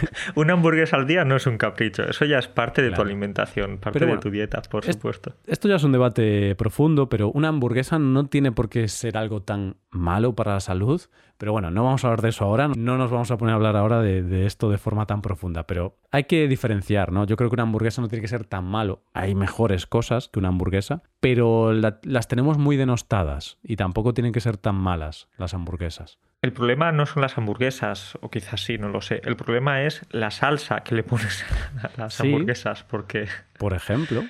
Una 0.34 0.54
hamburguesa 0.54 0.96
al 0.96 1.06
día 1.06 1.24
no 1.24 1.36
es 1.36 1.46
un 1.46 1.58
capricho, 1.58 2.02
eso 2.04 2.24
ya 2.24 2.38
es 2.38 2.48
parte 2.48 2.82
de 2.82 2.90
tu 2.92 3.02
alimentación, 3.02 3.78
parte 3.78 4.04
de 4.04 4.18
tu 4.18 4.30
dieta, 4.30 4.62
por 4.62 4.84
supuesto. 4.84 5.34
Esto 5.46 5.68
ya 5.68 5.76
es 5.76 5.84
un 5.84 5.92
debate 5.92 6.54
profundo, 6.54 7.08
pero 7.08 7.30
una 7.30 7.48
hamburguesa 7.48 7.98
no 7.98 8.26
tiene 8.26 8.52
por 8.52 8.68
qué 8.68 8.88
ser 8.88 9.16
algo 9.16 9.42
tan 9.42 9.76
malo 9.90 10.34
para 10.34 10.54
la 10.54 10.60
salud. 10.60 11.02
Pero 11.38 11.52
bueno, 11.52 11.70
no 11.70 11.84
vamos 11.84 12.04
a 12.04 12.08
hablar 12.08 12.20
de 12.20 12.28
eso 12.28 12.44
ahora, 12.44 12.68
no 12.68 12.98
nos 12.98 13.10
vamos 13.10 13.30
a 13.30 13.38
poner 13.38 13.54
a 13.54 13.56
hablar 13.56 13.74
ahora 13.74 14.02
de, 14.02 14.44
esto 14.44 14.70
de 14.70 14.76
forma 14.76 15.06
tan 15.06 15.22
profunda, 15.22 15.66
pero 15.66 15.96
hay 16.10 16.24
que 16.24 16.46
diferenciar, 16.48 17.12
¿no? 17.12 17.24
Yo 17.24 17.36
creo 17.36 17.48
que 17.48 17.54
una 17.54 17.62
hamburguesa 17.62 18.02
no 18.02 18.08
tiene 18.08 18.20
que 18.20 18.28
ser 18.28 18.44
tan 18.44 18.66
malo. 18.66 19.04
Hay 19.14 19.34
mejores 19.34 19.86
cosas 19.86 20.28
que 20.28 20.38
una 20.38 20.48
hamburguesa, 20.48 21.02
pero 21.20 21.72
las 21.72 22.28
tenemos 22.28 22.58
muy 22.58 22.76
denostadas 22.76 23.56
y 23.62 23.76
tampoco 23.76 24.12
tienen 24.12 24.34
que 24.34 24.42
ser 24.42 24.58
tan 24.58 24.74
malas 24.74 25.28
las 25.38 25.54
hamburguesas. 25.54 26.18
El 26.42 26.54
problema 26.54 26.90
no 26.90 27.04
son 27.04 27.20
las 27.20 27.36
hamburguesas, 27.36 28.16
o 28.22 28.30
quizás 28.30 28.64
sí, 28.64 28.78
no 28.78 28.88
lo 28.88 29.02
sé. 29.02 29.20
El 29.24 29.36
problema 29.36 29.82
es 29.82 30.06
la 30.10 30.30
salsa 30.30 30.80
que 30.80 30.94
le 30.94 31.02
pones 31.02 31.44
a 31.82 31.90
las 32.00 32.20
hamburguesas, 32.20 32.82
porque... 32.84 33.28
Por 33.58 33.74
ejemplo, 33.74 34.24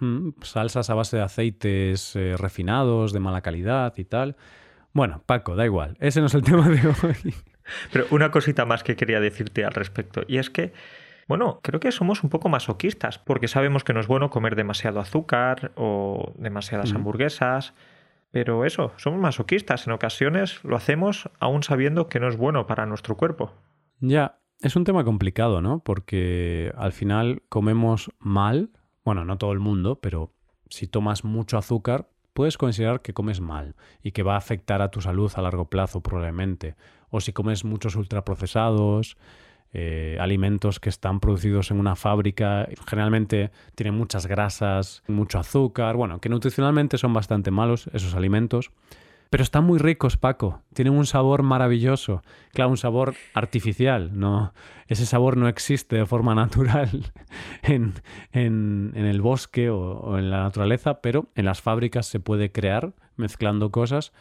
mm, 0.00 0.30
salsas 0.42 0.90
a 0.90 0.94
base 0.94 1.16
de 1.16 1.22
aceites 1.22 2.16
eh, 2.16 2.36
refinados, 2.36 3.12
de 3.12 3.20
mala 3.20 3.40
calidad 3.40 3.94
y 3.96 4.04
tal. 4.04 4.36
Bueno, 4.92 5.22
Paco, 5.26 5.54
da 5.54 5.64
igual. 5.64 5.96
Ese 6.00 6.20
no 6.20 6.26
es 6.26 6.34
el 6.34 6.42
tema 6.44 6.68
de 6.68 6.88
hoy. 6.88 7.34
Pero 7.92 8.06
una 8.10 8.32
cosita 8.32 8.64
más 8.64 8.82
que 8.82 8.96
quería 8.96 9.20
decirte 9.20 9.64
al 9.64 9.74
respecto, 9.74 10.22
y 10.26 10.38
es 10.38 10.50
que 10.50 10.72
bueno, 11.26 11.60
creo 11.62 11.80
que 11.80 11.90
somos 11.90 12.22
un 12.22 12.30
poco 12.30 12.48
masoquistas, 12.48 13.18
porque 13.18 13.48
sabemos 13.48 13.82
que 13.82 13.94
no 13.94 14.00
es 14.00 14.06
bueno 14.06 14.28
comer 14.28 14.56
demasiado 14.56 15.00
azúcar 15.00 15.72
o 15.74 16.34
demasiadas 16.36 16.92
hamburguesas, 16.92 17.72
pero 18.34 18.64
eso, 18.64 18.90
somos 18.96 19.20
masoquistas. 19.20 19.86
En 19.86 19.92
ocasiones 19.92 20.58
lo 20.64 20.74
hacemos 20.74 21.30
aún 21.38 21.62
sabiendo 21.62 22.08
que 22.08 22.18
no 22.18 22.26
es 22.26 22.36
bueno 22.36 22.66
para 22.66 22.84
nuestro 22.84 23.16
cuerpo. 23.16 23.52
Ya, 24.00 24.40
es 24.60 24.74
un 24.74 24.82
tema 24.82 25.04
complicado, 25.04 25.60
¿no? 25.60 25.84
Porque 25.84 26.72
al 26.76 26.90
final 26.90 27.44
comemos 27.48 28.10
mal. 28.18 28.70
Bueno, 29.04 29.24
no 29.24 29.38
todo 29.38 29.52
el 29.52 29.60
mundo, 29.60 30.00
pero 30.00 30.32
si 30.68 30.88
tomas 30.88 31.22
mucho 31.22 31.58
azúcar, 31.58 32.08
puedes 32.32 32.58
considerar 32.58 33.02
que 33.02 33.14
comes 33.14 33.40
mal 33.40 33.76
y 34.02 34.10
que 34.10 34.24
va 34.24 34.34
a 34.34 34.38
afectar 34.38 34.82
a 34.82 34.90
tu 34.90 35.00
salud 35.00 35.30
a 35.36 35.40
largo 35.40 35.70
plazo 35.70 36.02
probablemente. 36.02 36.74
O 37.10 37.20
si 37.20 37.32
comes 37.32 37.64
muchos 37.64 37.94
ultraprocesados, 37.94 39.16
eh, 39.76 40.16
alimentos 40.20 40.78
que 40.78 40.88
están 40.88 41.18
producidos 41.18 41.72
en 41.72 41.80
una 41.80 41.96
fábrica, 41.96 42.68
generalmente 42.86 43.50
tienen 43.74 43.96
muchas 43.96 44.26
grasas, 44.28 45.02
mucho 45.08 45.40
azúcar, 45.40 45.96
bueno, 45.96 46.20
que 46.20 46.28
nutricionalmente 46.28 46.96
son 46.96 47.12
bastante 47.12 47.50
malos 47.50 47.90
esos 47.92 48.14
alimentos. 48.14 48.70
Pero 49.30 49.42
están 49.42 49.64
muy 49.64 49.80
ricos, 49.80 50.16
Paco. 50.16 50.62
Tienen 50.74 50.94
un 50.94 51.06
sabor 51.06 51.42
maravilloso. 51.42 52.22
Claro, 52.52 52.70
un 52.70 52.76
sabor 52.76 53.14
artificial. 53.32 54.16
No, 54.16 54.54
ese 54.86 55.06
sabor 55.06 55.36
no 55.36 55.48
existe 55.48 55.96
de 55.96 56.06
forma 56.06 56.34
natural 56.36 57.12
en, 57.64 57.94
el 58.94 59.20
bosque 59.20 59.70
o 59.70 60.18
en 60.18 60.30
la 60.30 60.44
naturaleza, 60.44 61.00
pero 61.00 61.26
en 61.34 61.46
las 61.46 61.60
fábricas 61.60 62.06
se 62.06 62.20
puede 62.20 62.52
crear 62.52 62.92
mezclando 63.16 63.72
cosas 63.72 64.12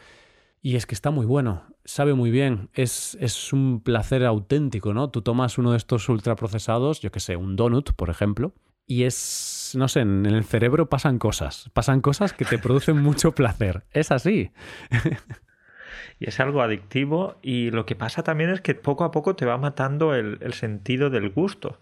y 0.66 0.78
es 0.78 0.86
que 0.86 0.96
está 0.96 1.12
muy 1.12 1.26
bueno, 1.26 1.64
sabe 1.84 2.14
muy 2.14 2.32
bien, 2.32 2.70
es, 2.74 3.18
es 3.20 3.52
un 3.52 3.82
placer 3.82 4.24
auténtico, 4.24 4.94
¿no? 4.94 5.10
Tú 5.10 5.22
tomas 5.22 5.58
uno 5.58 5.72
de 5.72 5.78
estos 5.78 6.08
ultraprocesados, 6.08 7.02
yo 7.02 7.12
que 7.12 7.20
sé, 7.20 7.36
un 7.36 7.58
donut, 7.58 7.92
por 7.92 8.10
ejemplo, 8.10 8.54
y 8.88 9.04
es, 9.04 9.74
no 9.78 9.90
sé, 9.90 10.00
en 10.00 10.26
el 10.26 10.46
cerebro 10.46 10.88
pasan 10.88 11.20
cosas, 11.20 11.70
pasan 11.74 12.00
cosas 12.00 12.32
que 12.32 12.46
te 12.46 12.58
producen 12.58 12.96
mucho 13.04 13.34
placer, 13.34 13.84
es 13.92 14.10
así. 14.10 14.52
y 16.20 16.30
es 16.30 16.40
algo 16.40 16.62
adictivo 16.62 17.36
y 17.42 17.70
lo 17.70 17.86
que 17.86 17.98
pasa 17.98 18.24
también 18.24 18.50
es 18.50 18.62
que 18.62 18.74
poco 18.74 19.04
a 19.04 19.12
poco 19.12 19.36
te 19.36 19.46
va 19.46 19.58
matando 19.58 20.16
el, 20.16 20.38
el 20.40 20.54
sentido 20.54 21.10
del 21.10 21.30
gusto, 21.30 21.82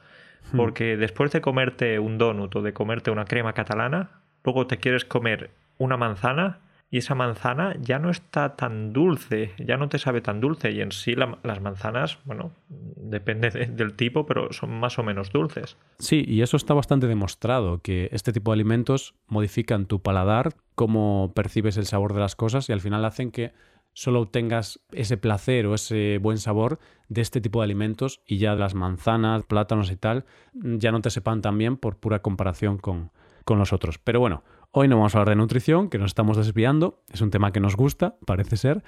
hmm. 0.53 0.57
porque 0.57 0.97
después 0.97 1.31
de 1.31 1.41
comerte 1.41 1.99
un 1.99 2.17
donut 2.17 2.55
o 2.55 2.63
de 2.63 2.73
comerte 2.73 3.11
una 3.11 3.25
crema 3.25 3.53
catalana, 3.53 4.09
luego 4.43 4.65
te 4.65 4.77
quieres 4.77 5.05
comer 5.05 5.51
una 5.77 5.97
manzana 5.97 6.61
y 6.91 6.97
esa 6.97 7.15
manzana 7.15 7.75
ya 7.79 7.99
no 7.99 8.09
está 8.09 8.57
tan 8.57 8.91
dulce, 8.91 9.53
ya 9.57 9.77
no 9.77 9.87
te 9.87 9.97
sabe 9.97 10.19
tan 10.19 10.41
dulce 10.41 10.71
y 10.71 10.81
en 10.81 10.91
sí 10.91 11.15
las 11.15 11.61
manzanas, 11.61 12.19
bueno, 12.25 12.51
depende 12.67 13.49
del 13.49 13.93
tipo, 13.93 14.25
pero 14.25 14.51
son 14.51 14.77
más 14.77 14.99
o 14.99 15.03
menos 15.03 15.31
dulces. 15.31 15.77
Sí, 15.99 16.25
y 16.27 16.41
eso 16.41 16.57
está 16.57 16.73
bastante 16.73 17.07
demostrado, 17.07 17.79
que 17.79 18.09
este 18.11 18.33
tipo 18.33 18.51
de 18.51 18.55
alimentos 18.55 19.15
modifican 19.27 19.85
tu 19.85 20.01
paladar, 20.01 20.53
cómo 20.75 21.31
percibes 21.33 21.77
el 21.77 21.85
sabor 21.85 22.13
de 22.13 22.19
las 22.19 22.35
cosas 22.35 22.67
y 22.67 22.73
al 22.73 22.81
final 22.81 23.05
hacen 23.05 23.31
que 23.31 23.53
solo 23.93 24.19
obtengas 24.21 24.81
ese 24.91 25.15
placer 25.15 25.67
o 25.67 25.75
ese 25.75 26.17
buen 26.21 26.39
sabor 26.39 26.79
de 27.07 27.21
este 27.21 27.39
tipo 27.39 27.59
de 27.59 27.65
alimentos 27.65 28.21
y 28.27 28.37
ya 28.37 28.55
las 28.55 28.75
manzanas, 28.75 29.43
plátanos 29.45 29.91
y 29.91 29.95
tal 29.95 30.25
ya 30.53 30.91
no 30.91 31.01
te 31.01 31.09
sepan 31.09 31.41
tan 31.41 31.57
bien 31.57 31.77
por 31.77 31.97
pura 31.97 32.21
comparación 32.21 32.77
con, 32.77 33.11
con 33.45 33.59
los 33.59 33.73
otros. 33.73 33.97
Pero 33.97 34.19
bueno, 34.19 34.43
Hoy 34.73 34.87
no 34.87 34.95
vamos 34.95 35.13
a 35.13 35.19
hablar 35.19 35.35
de 35.35 35.41
nutrición, 35.41 35.89
que 35.89 35.97
nos 35.97 36.11
estamos 36.11 36.37
desviando, 36.37 37.03
es 37.11 37.19
un 37.19 37.29
tema 37.29 37.51
que 37.51 37.59
nos 37.59 37.75
gusta, 37.75 38.15
parece 38.25 38.55
ser. 38.55 38.83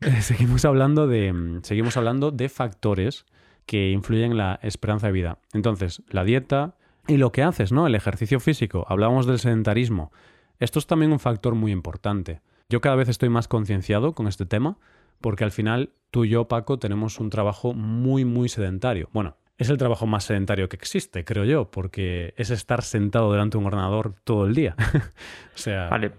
Eh, 0.00 0.10
seguimos, 0.20 0.64
hablando 0.64 1.06
de, 1.06 1.32
mm, 1.32 1.62
seguimos 1.62 1.96
hablando 1.96 2.32
de 2.32 2.48
factores 2.48 3.24
que 3.64 3.92
influyen 3.92 4.32
en 4.32 4.38
la 4.38 4.58
esperanza 4.64 5.06
de 5.06 5.12
vida. 5.12 5.38
Entonces, 5.52 6.02
la 6.08 6.24
dieta 6.24 6.74
y 7.06 7.18
lo 7.18 7.30
que 7.30 7.44
haces, 7.44 7.70
¿no? 7.70 7.86
El 7.86 7.94
ejercicio 7.94 8.40
físico, 8.40 8.84
hablábamos 8.88 9.26
del 9.26 9.38
sedentarismo. 9.38 10.10
Esto 10.58 10.80
es 10.80 10.88
también 10.88 11.12
un 11.12 11.20
factor 11.20 11.54
muy 11.54 11.70
importante. 11.70 12.40
Yo 12.68 12.80
cada 12.80 12.96
vez 12.96 13.08
estoy 13.08 13.28
más 13.28 13.46
concienciado 13.46 14.16
con 14.16 14.26
este 14.26 14.44
tema, 14.44 14.76
porque 15.20 15.44
al 15.44 15.52
final 15.52 15.92
tú 16.10 16.24
y 16.24 16.30
yo, 16.30 16.48
Paco, 16.48 16.80
tenemos 16.80 17.20
un 17.20 17.30
trabajo 17.30 17.74
muy, 17.74 18.24
muy 18.24 18.48
sedentario. 18.48 19.08
Bueno, 19.12 19.36
es 19.58 19.70
el 19.70 19.78
trabajo 19.78 20.06
más 20.06 20.24
sedentario 20.24 20.68
que 20.68 20.76
existe, 20.76 21.24
creo 21.24 21.44
yo, 21.44 21.70
porque 21.70 22.34
es 22.36 22.50
estar 22.50 22.82
sentado 22.82 23.30
delante 23.32 23.56
de 23.56 23.60
un 23.60 23.66
ordenador 23.66 24.14
todo 24.24 24.46
el 24.46 24.54
día. 24.54 24.74
o 25.54 25.58
sea... 25.58 25.88
Vale, 25.88 26.12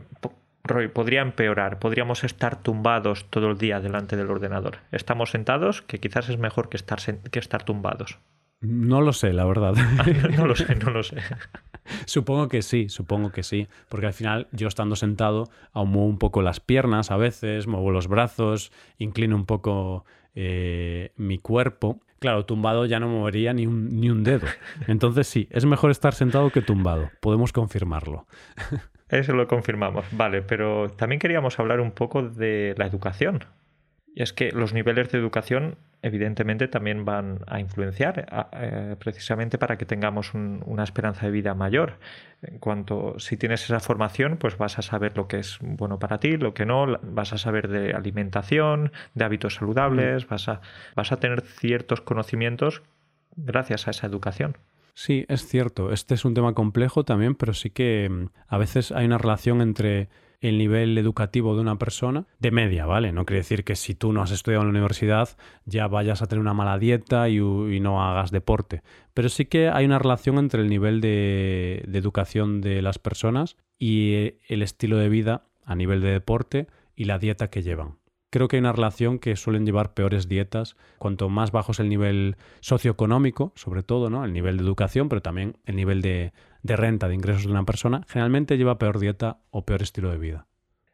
Roy, 0.66 0.88
podría 0.88 1.22
empeorar. 1.22 1.80
Podríamos 1.80 2.24
estar 2.24 2.62
tumbados 2.62 3.26
todo 3.30 3.52
el 3.52 3.58
día 3.58 3.82
delante 3.82 4.16
del 4.16 4.32
ordenador. 4.32 4.78
Estamos 4.92 5.32
sentados, 5.32 5.82
que 5.82 6.00
quizás 6.00 6.30
es 6.30 6.38
mejor 6.38 6.70
que 6.70 6.78
estar, 6.78 7.00
que 7.32 7.40
estar 7.40 7.64
tumbados. 7.64 8.20
No 8.62 9.02
lo 9.02 9.12
sé, 9.12 9.34
la 9.34 9.44
verdad. 9.44 9.74
no 10.38 10.48
lo 10.48 10.56
sé, 10.56 10.76
no 10.76 10.92
lo 10.92 11.04
sé. 11.04 11.18
Supongo 12.06 12.48
que 12.48 12.62
sí, 12.62 12.88
supongo 12.88 13.34
que 13.34 13.44
sí, 13.44 13.68
porque 13.90 14.06
al 14.06 14.14
final 14.14 14.48
yo 14.54 14.70
estando 14.70 14.96
sentado 14.96 15.50
aún 15.74 15.90
muevo 15.90 16.08
un 16.08 16.18
poco 16.18 16.42
las 16.42 16.62
piernas 16.62 17.12
a 17.12 17.18
veces, 17.18 17.68
muevo 17.68 17.92
los 17.92 18.08
brazos, 18.08 18.72
inclino 18.98 19.36
un 19.36 19.46
poco 19.46 20.06
eh, 20.34 21.12
mi 21.18 21.40
cuerpo 21.40 22.00
Claro, 22.24 22.46
tumbado 22.46 22.86
ya 22.86 23.02
no 23.02 23.10
movería 23.10 23.52
ni 23.52 23.68
un, 23.68 24.00
ni 24.00 24.10
un 24.10 24.24
dedo. 24.24 24.48
Entonces 24.88 25.28
sí, 25.28 25.50
es 25.52 25.66
mejor 25.66 25.92
estar 25.92 26.14
sentado 26.14 26.52
que 26.52 26.62
tumbado. 26.62 27.12
Podemos 27.20 27.52
confirmarlo. 27.52 28.28
Eso 29.10 29.34
lo 29.34 29.46
confirmamos. 29.46 30.06
Vale, 30.14 30.42
pero 30.42 30.88
también 30.88 31.20
queríamos 31.20 31.60
hablar 31.60 31.82
un 31.82 31.92
poco 31.92 32.22
de 32.24 32.76
la 32.78 32.86
educación. 32.86 33.44
Y 34.16 34.24
es 34.24 34.32
que 34.32 34.54
los 34.54 34.74
niveles 34.74 35.12
de 35.12 35.18
educación 35.18 35.76
evidentemente 36.04 36.68
también 36.68 37.06
van 37.06 37.40
a 37.48 37.60
influenciar 37.60 38.28
eh, 38.52 38.96
precisamente 39.00 39.58
para 39.58 39.78
que 39.78 39.86
tengamos 39.86 40.34
una 40.34 40.84
esperanza 40.84 41.26
de 41.26 41.32
vida 41.32 41.56
mayor. 41.56 41.98
En 42.42 42.60
cuanto 42.60 43.18
si 43.20 43.38
tienes 43.38 43.64
esa 43.64 43.80
formación, 43.80 44.38
pues 44.38 44.58
vas 44.58 44.78
a 44.78 44.82
saber 44.82 45.18
lo 45.18 45.28
que 45.28 45.40
es 45.40 45.58
bueno 45.62 45.98
para 46.00 46.20
ti, 46.20 46.38
lo 46.38 46.54
que 46.54 46.66
no, 46.66 47.00
vas 47.02 47.32
a 47.32 47.38
saber 47.38 47.70
de 47.70 47.94
alimentación, 47.94 48.92
de 49.16 49.24
hábitos 49.24 49.56
saludables, 49.56 50.28
vas, 50.28 50.50
a, 50.50 50.62
vas 50.96 51.12
a 51.14 51.18
tener 51.18 51.42
ciertos 51.42 52.02
conocimientos 52.02 52.84
gracias 53.38 53.88
a 53.88 53.92
esa 53.92 54.06
educación. 54.06 54.58
Sí, 54.96 55.26
es 55.30 55.48
cierto. 55.48 55.92
Este 55.92 56.14
es 56.14 56.26
un 56.26 56.34
tema 56.34 56.54
complejo 56.54 57.04
también, 57.06 57.34
pero 57.34 57.54
sí 57.54 57.70
que 57.70 58.10
mm, 58.10 58.26
a 58.48 58.58
veces 58.58 58.92
hay 58.92 59.06
una 59.06 59.18
relación 59.18 59.62
entre 59.62 60.10
el 60.50 60.58
nivel 60.58 60.98
educativo 60.98 61.56
de 61.56 61.62
una 61.62 61.78
persona, 61.78 62.26
de 62.40 62.52
media, 62.52 62.86
¿vale? 62.86 63.14
No 63.14 63.26
quiere 63.26 63.40
decir 63.40 63.64
que 63.64 63.76
si 63.76 63.96
tú 63.96 64.12
no 64.12 64.22
has 64.22 64.32
estudiado 64.32 64.64
en 64.64 64.68
la 64.68 64.72
universidad 64.72 65.30
ya 65.66 65.88
vayas 65.88 66.22
a 66.22 66.28
tener 66.28 66.42
una 66.42 66.54
mala 66.54 66.78
dieta 66.78 67.30
y, 67.30 67.40
no 67.40 68.04
hagas 68.04 68.32
deporte. 68.32 68.84
Pero 69.14 69.30
sí 69.30 69.46
que 69.46 69.70
hay 69.70 69.86
una 69.86 70.00
relación 70.00 70.38
entre 70.38 70.62
el 70.62 70.70
nivel 70.70 71.00
de, 71.00 71.84
de 71.88 71.98
educación 71.98 72.62
de 72.62 72.82
las 72.82 73.00
personas 73.00 73.56
y 73.80 74.36
el 74.48 74.62
estilo 74.62 74.98
de 74.98 75.10
vida 75.10 75.46
a 75.66 75.76
nivel 75.76 76.02
de 76.02 76.12
deporte 76.12 76.68
y 76.96 77.06
la 77.06 77.20
dieta 77.20 77.50
que 77.50 77.64
llevan 77.64 77.98
creo 78.30 78.48
que 78.48 78.56
hay 78.56 78.62
una 78.62 78.72
relación 78.72 79.20
que 79.20 79.36
suelen 79.36 79.64
llevar 79.64 79.94
peores 79.94 80.28
dietas. 80.28 80.76
Cuanto 80.98 81.30
más 81.30 81.52
bajo 81.52 81.72
es 81.72 81.80
el 81.80 81.88
nivel 81.88 82.36
socioeconómico, 82.62 83.54
sobre 83.56 83.84
todo, 83.84 84.10
¿no? 84.10 84.26
El 84.26 84.34
nivel 84.34 84.58
de 84.58 84.64
educación, 84.64 85.08
pero 85.08 85.22
también 85.22 85.58
el 85.66 85.76
nivel 85.76 86.02
de, 86.02 86.34
de 86.64 86.76
renta, 86.76 87.08
de 87.08 87.16
ingresos 87.16 87.46
de 87.46 87.52
una 87.52 87.66
persona, 87.66 88.02
generalmente 88.08 88.58
lleva 88.58 88.80
peor 88.80 89.00
dieta 89.00 89.38
o 89.52 89.66
peor 89.66 89.82
estilo 89.82 90.10
de 90.10 90.18
vida. 90.18 90.48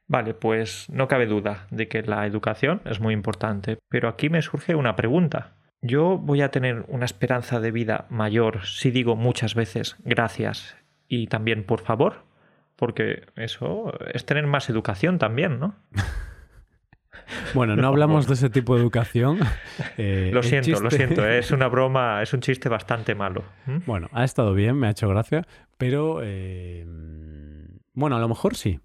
Vale, 0.07 0.33
pues 0.33 0.89
no 0.89 1.07
cabe 1.07 1.27
duda 1.27 1.67
de 1.69 1.87
que 1.87 2.01
la 2.01 2.25
educación 2.25 2.81
es 2.85 2.99
muy 2.99 3.13
importante, 3.13 3.77
pero 3.89 4.09
aquí 4.09 4.29
me 4.29 4.41
surge 4.41 4.73
una 4.73 4.95
pregunta. 4.95 5.53
¿Yo 5.81 6.17
voy 6.17 6.41
a 6.41 6.49
tener 6.49 6.83
una 6.87 7.05
esperanza 7.05 7.59
de 7.59 7.71
vida 7.71 8.05
mayor 8.09 8.65
si 8.65 8.91
digo 8.91 9.15
muchas 9.15 9.53
veces 9.53 9.95
gracias 10.03 10.75
y 11.07 11.27
también 11.27 11.63
por 11.63 11.81
favor? 11.81 12.23
Porque 12.75 13.27
eso 13.35 13.93
es 14.13 14.25
tener 14.25 14.47
más 14.47 14.69
educación 14.69 15.19
también, 15.19 15.59
¿no? 15.59 15.75
Bueno, 17.53 17.75
no 17.75 17.87
hablamos 17.87 18.27
de 18.27 18.33
ese 18.33 18.49
tipo 18.49 18.75
de 18.75 18.81
educación. 18.81 19.39
Eh, 19.97 20.31
lo 20.33 20.43
siento, 20.43 20.79
lo 20.79 20.91
siento. 20.91 21.27
Es 21.27 21.51
una 21.51 21.67
broma, 21.69 22.21
es 22.21 22.33
un 22.33 22.39
chiste 22.39 22.69
bastante 22.69 23.15
malo. 23.15 23.43
Bueno, 23.85 24.07
ha 24.13 24.23
estado 24.23 24.53
bien, 24.53 24.77
me 24.77 24.87
ha 24.87 24.91
hecho 24.91 25.09
gracia, 25.09 25.45
pero 25.77 26.19
eh, 26.23 26.85
bueno, 27.93 28.15
a 28.15 28.19
lo 28.19 28.27
mejor 28.27 28.55
sí. 28.55 28.79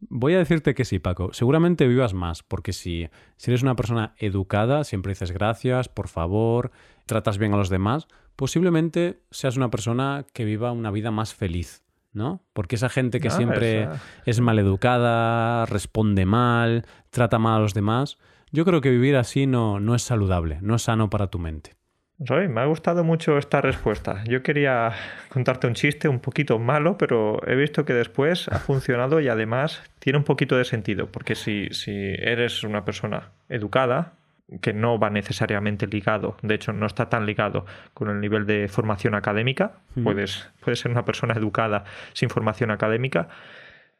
Voy 0.00 0.34
a 0.34 0.38
decirte 0.38 0.74
que 0.74 0.84
sí, 0.84 0.98
Paco. 0.98 1.32
Seguramente 1.32 1.86
vivas 1.86 2.14
más, 2.14 2.42
porque 2.42 2.72
si, 2.72 3.08
si 3.36 3.50
eres 3.50 3.62
una 3.62 3.76
persona 3.76 4.14
educada, 4.18 4.84
siempre 4.84 5.12
dices 5.12 5.32
gracias, 5.32 5.88
por 5.88 6.08
favor, 6.08 6.70
tratas 7.06 7.38
bien 7.38 7.54
a 7.54 7.56
los 7.56 7.70
demás, 7.70 8.08
posiblemente 8.36 9.20
seas 9.30 9.56
una 9.56 9.70
persona 9.70 10.26
que 10.32 10.44
viva 10.44 10.72
una 10.72 10.90
vida 10.90 11.10
más 11.10 11.34
feliz. 11.34 11.85
¿No? 12.16 12.42
Porque 12.52 12.76
esa 12.76 12.88
gente 12.88 13.20
que 13.20 13.30
siempre 13.30 13.88
es 14.24 14.40
maleducada, 14.40 15.66
responde 15.66 16.24
mal, 16.24 16.84
trata 17.10 17.38
mal 17.38 17.58
a 17.58 17.60
los 17.60 17.74
demás, 17.74 18.18
yo 18.50 18.64
creo 18.64 18.80
que 18.80 18.90
vivir 18.90 19.16
así 19.16 19.46
no, 19.46 19.78
no 19.80 19.94
es 19.94 20.02
saludable, 20.02 20.58
no 20.62 20.76
es 20.76 20.82
sano 20.82 21.10
para 21.10 21.28
tu 21.28 21.38
mente. 21.38 21.76
Roy, 22.18 22.48
me 22.48 22.62
ha 22.62 22.64
gustado 22.64 23.04
mucho 23.04 23.36
esta 23.36 23.60
respuesta. 23.60 24.24
Yo 24.24 24.42
quería 24.42 24.92
contarte 25.28 25.66
un 25.66 25.74
chiste 25.74 26.08
un 26.08 26.20
poquito 26.20 26.58
malo, 26.58 26.96
pero 26.96 27.46
he 27.46 27.54
visto 27.54 27.84
que 27.84 27.92
después 27.92 28.48
ha 28.48 28.58
funcionado 28.58 29.20
y 29.20 29.28
además 29.28 29.82
tiene 29.98 30.18
un 30.18 30.24
poquito 30.24 30.56
de 30.56 30.64
sentido, 30.64 31.12
porque 31.12 31.34
si, 31.34 31.68
si 31.72 31.92
eres 31.92 32.64
una 32.64 32.86
persona 32.86 33.32
educada, 33.50 34.14
que 34.60 34.72
no 34.72 34.98
va 34.98 35.10
necesariamente 35.10 35.86
ligado, 35.86 36.36
de 36.42 36.54
hecho 36.54 36.72
no 36.72 36.86
está 36.86 37.08
tan 37.08 37.26
ligado 37.26 37.66
con 37.94 38.10
el 38.10 38.20
nivel 38.20 38.46
de 38.46 38.68
formación 38.68 39.14
académica, 39.14 39.80
puedes, 40.02 40.48
puedes 40.60 40.80
ser 40.80 40.92
una 40.92 41.04
persona 41.04 41.34
educada 41.34 41.84
sin 42.12 42.30
formación 42.30 42.70
académica. 42.70 43.28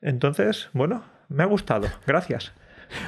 Entonces, 0.00 0.70
bueno, 0.72 1.04
me 1.28 1.42
ha 1.42 1.46
gustado, 1.46 1.88
gracias. 2.06 2.52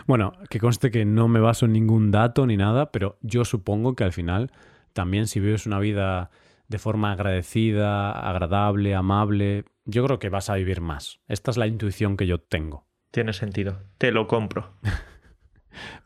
Bueno, 0.06 0.32
que 0.50 0.58
conste 0.58 0.90
que 0.90 1.04
no 1.04 1.28
me 1.28 1.38
baso 1.38 1.66
en 1.66 1.72
ningún 1.72 2.10
dato 2.10 2.46
ni 2.46 2.56
nada, 2.56 2.90
pero 2.90 3.18
yo 3.22 3.44
supongo 3.44 3.94
que 3.94 4.04
al 4.04 4.12
final 4.12 4.50
también 4.92 5.28
si 5.28 5.38
vives 5.38 5.66
una 5.66 5.78
vida 5.78 6.30
de 6.66 6.78
forma 6.78 7.12
agradecida, 7.12 8.10
agradable, 8.10 8.94
amable, 8.94 9.64
yo 9.84 10.04
creo 10.04 10.18
que 10.18 10.28
vas 10.28 10.50
a 10.50 10.56
vivir 10.56 10.80
más. 10.80 11.20
Esta 11.28 11.50
es 11.50 11.56
la 11.56 11.66
intuición 11.66 12.16
que 12.16 12.26
yo 12.26 12.40
tengo. 12.40 12.86
Tiene 13.10 13.32
sentido, 13.32 13.80
te 13.96 14.12
lo 14.12 14.26
compro. 14.26 14.72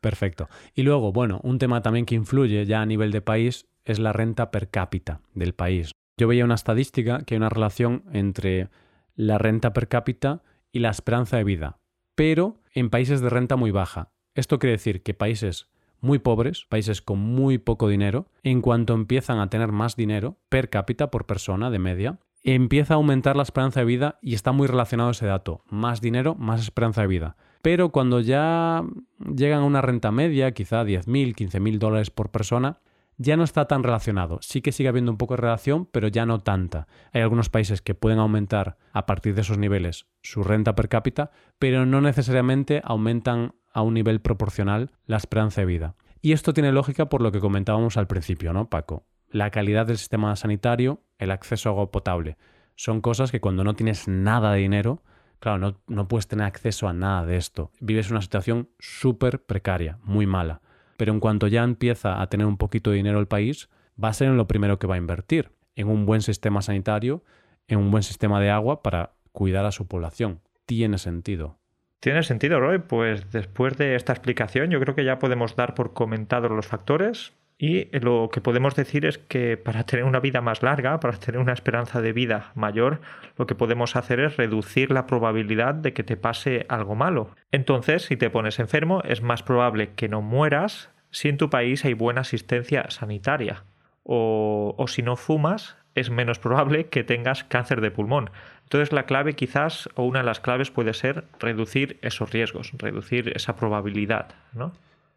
Perfecto. 0.02 0.48
Y 0.74 0.82
luego, 0.82 1.12
bueno, 1.12 1.40
un 1.44 1.58
tema 1.58 1.80
también 1.80 2.06
que 2.06 2.16
influye 2.16 2.66
ya 2.66 2.82
a 2.82 2.86
nivel 2.86 3.12
de 3.12 3.22
país 3.22 3.68
es 3.84 4.00
la 4.00 4.12
renta 4.12 4.50
per 4.50 4.68
cápita 4.68 5.20
del 5.32 5.54
país. 5.54 5.92
Yo 6.18 6.26
veía 6.26 6.44
una 6.44 6.56
estadística 6.56 7.22
que 7.24 7.34
hay 7.34 7.38
una 7.38 7.48
relación 7.48 8.02
entre 8.12 8.68
la 9.14 9.38
renta 9.38 9.72
per 9.72 9.86
cápita 9.86 10.42
y 10.72 10.80
la 10.80 10.90
esperanza 10.90 11.36
de 11.36 11.44
vida, 11.44 11.78
pero 12.16 12.60
en 12.74 12.90
países 12.90 13.20
de 13.20 13.30
renta 13.30 13.54
muy 13.54 13.70
baja. 13.70 14.10
Esto 14.34 14.58
quiere 14.58 14.72
decir 14.72 15.04
que 15.04 15.14
países 15.14 15.68
muy 16.00 16.18
pobres, 16.18 16.66
países 16.68 17.00
con 17.00 17.20
muy 17.20 17.58
poco 17.58 17.88
dinero, 17.88 18.26
en 18.42 18.60
cuanto 18.60 18.94
empiezan 18.94 19.38
a 19.38 19.50
tener 19.50 19.70
más 19.70 19.94
dinero 19.94 20.36
per 20.48 20.68
cápita 20.68 21.12
por 21.12 21.26
persona 21.26 21.70
de 21.70 21.78
media, 21.78 22.18
empieza 22.42 22.94
a 22.94 22.96
aumentar 22.96 23.36
la 23.36 23.44
esperanza 23.44 23.80
de 23.80 23.86
vida 23.86 24.18
y 24.20 24.34
está 24.34 24.50
muy 24.50 24.66
relacionado 24.66 25.10
ese 25.10 25.26
dato. 25.26 25.62
Más 25.68 26.00
dinero, 26.00 26.34
más 26.34 26.60
esperanza 26.60 27.02
de 27.02 27.06
vida 27.06 27.36
pero 27.62 27.90
cuando 27.90 28.20
ya 28.20 28.82
llegan 29.18 29.62
a 29.62 29.64
una 29.64 29.80
renta 29.80 30.10
media, 30.10 30.52
quizá 30.52 30.84
10.000, 30.84 31.34
15.000 31.34 31.78
dólares 31.78 32.10
por 32.10 32.30
persona, 32.30 32.80
ya 33.18 33.36
no 33.36 33.44
está 33.44 33.66
tan 33.66 33.82
relacionado. 33.82 34.38
Sí 34.42 34.62
que 34.62 34.72
sigue 34.72 34.88
habiendo 34.88 35.12
un 35.12 35.18
poco 35.18 35.34
de 35.34 35.42
relación, 35.42 35.86
pero 35.86 36.08
ya 36.08 36.26
no 36.26 36.40
tanta. 36.40 36.88
Hay 37.12 37.22
algunos 37.22 37.50
países 37.50 37.80
que 37.80 37.94
pueden 37.94 38.18
aumentar 38.18 38.78
a 38.92 39.06
partir 39.06 39.34
de 39.34 39.42
esos 39.42 39.58
niveles 39.58 40.06
su 40.22 40.42
renta 40.42 40.74
per 40.74 40.88
cápita, 40.88 41.30
pero 41.58 41.86
no 41.86 42.00
necesariamente 42.00 42.82
aumentan 42.84 43.54
a 43.72 43.82
un 43.82 43.94
nivel 43.94 44.20
proporcional 44.20 44.90
la 45.06 45.16
esperanza 45.16 45.60
de 45.60 45.66
vida. 45.66 45.94
Y 46.20 46.32
esto 46.32 46.52
tiene 46.52 46.72
lógica 46.72 47.08
por 47.08 47.22
lo 47.22 47.32
que 47.32 47.40
comentábamos 47.40 47.96
al 47.96 48.06
principio, 48.06 48.52
¿no, 48.52 48.68
Paco? 48.68 49.06
La 49.28 49.50
calidad 49.50 49.86
del 49.86 49.98
sistema 49.98 50.34
sanitario, 50.36 51.00
el 51.18 51.30
acceso 51.30 51.68
a 51.68 51.72
agua 51.72 51.90
potable. 51.90 52.36
Son 52.74 53.00
cosas 53.00 53.30
que 53.30 53.40
cuando 53.40 53.64
no 53.64 53.74
tienes 53.74 54.08
nada 54.08 54.52
de 54.52 54.60
dinero, 54.60 55.02
Claro, 55.42 55.76
no, 55.88 56.06
puedes 56.06 56.28
tener 56.28 56.46
acceso 56.46 56.86
a 56.86 56.92
nada 56.92 57.26
de 57.26 57.36
esto. 57.36 57.72
Vives 57.80 58.12
una 58.12 58.22
situación 58.22 58.68
súper 58.78 59.42
precaria, 59.44 59.98
muy 60.04 60.24
mala. 60.24 60.60
Pero 60.96 61.12
en 61.12 61.18
cuanto 61.18 61.48
ya 61.48 61.64
empieza 61.64 62.22
a 62.22 62.28
tener 62.28 62.46
un 62.46 62.56
poquito 62.56 62.90
de 62.90 62.98
dinero 62.98 63.18
el 63.18 63.26
país, 63.26 63.68
va 64.02 64.06
a 64.06 64.12
ser 64.12 64.28
en 64.28 64.36
lo 64.36 64.46
primero 64.46 64.78
que 64.78 64.86
va 64.86 64.94
a 64.94 64.98
invertir, 64.98 65.50
en 65.74 65.88
un 65.88 66.06
buen 66.06 66.20
sistema 66.20 66.62
sanitario, 66.62 67.24
en 67.66 67.80
un 67.80 67.90
buen 67.90 68.04
sistema 68.04 68.40
de 68.40 68.50
agua 68.50 68.84
para 68.84 69.14
cuidar 69.32 69.64
a 69.64 69.72
su 69.72 69.88
población. 69.88 70.42
Tiene 70.64 70.96
sentido. 70.96 71.58
Tiene 71.98 72.22
sentido, 72.22 72.60
Roy. 72.60 72.78
Pues 72.78 73.32
después 73.32 73.76
de 73.76 73.96
esta 73.96 74.12
explicación, 74.12 74.70
yo 74.70 74.78
creo 74.78 74.94
que 74.94 75.04
ya 75.04 75.18
podemos 75.18 75.56
dar 75.56 75.74
por 75.74 75.92
comentados 75.92 76.52
los 76.52 76.68
factores 76.68 77.32
y 77.64 77.86
lo 78.00 78.28
que 78.32 78.40
podemos 78.40 78.74
decir 78.74 79.06
es 79.06 79.18
que 79.18 79.56
para 79.56 79.84
tener 79.84 80.04
una 80.04 80.18
vida 80.18 80.40
más 80.40 80.64
larga, 80.64 80.98
para 80.98 81.16
tener 81.16 81.40
una 81.40 81.52
esperanza 81.52 82.00
de 82.02 82.12
vida 82.12 82.50
mayor, 82.56 83.00
lo 83.38 83.46
que 83.46 83.54
podemos 83.54 83.94
hacer 83.94 84.18
es 84.18 84.36
reducir 84.36 84.90
la 84.90 85.06
probabilidad 85.06 85.72
de 85.72 85.92
que 85.92 86.02
te 86.02 86.16
pase 86.16 86.66
algo 86.68 86.96
malo. 86.96 87.30
Entonces, 87.52 88.02
si 88.02 88.16
te 88.16 88.30
pones 88.30 88.58
enfermo, 88.58 89.00
es 89.04 89.22
más 89.22 89.44
probable 89.44 89.90
que 89.94 90.08
no 90.08 90.22
mueras 90.22 90.90
si 91.12 91.28
en 91.28 91.36
tu 91.36 91.50
país 91.50 91.84
hay 91.84 91.94
buena 91.94 92.22
asistencia 92.22 92.90
sanitaria. 92.90 93.62
O, 94.02 94.74
o 94.76 94.88
si 94.88 95.02
no 95.02 95.14
fumas, 95.14 95.76
es 95.94 96.10
menos 96.10 96.40
probable 96.40 96.88
que 96.88 97.04
tengas 97.04 97.44
cáncer 97.44 97.80
de 97.80 97.92
pulmón. 97.92 98.30
Entonces 98.64 98.90
la 98.90 99.04
clave 99.04 99.34
quizás, 99.34 99.88
o 99.94 100.02
una 100.02 100.18
de 100.18 100.26
las 100.26 100.40
claves 100.40 100.72
puede 100.72 100.94
ser 100.94 101.26
reducir 101.38 102.00
esos 102.02 102.28
riesgos, 102.32 102.72
reducir 102.76 103.30
esa 103.36 103.54
probabilidad, 103.54 104.34
¿no? 104.52 104.72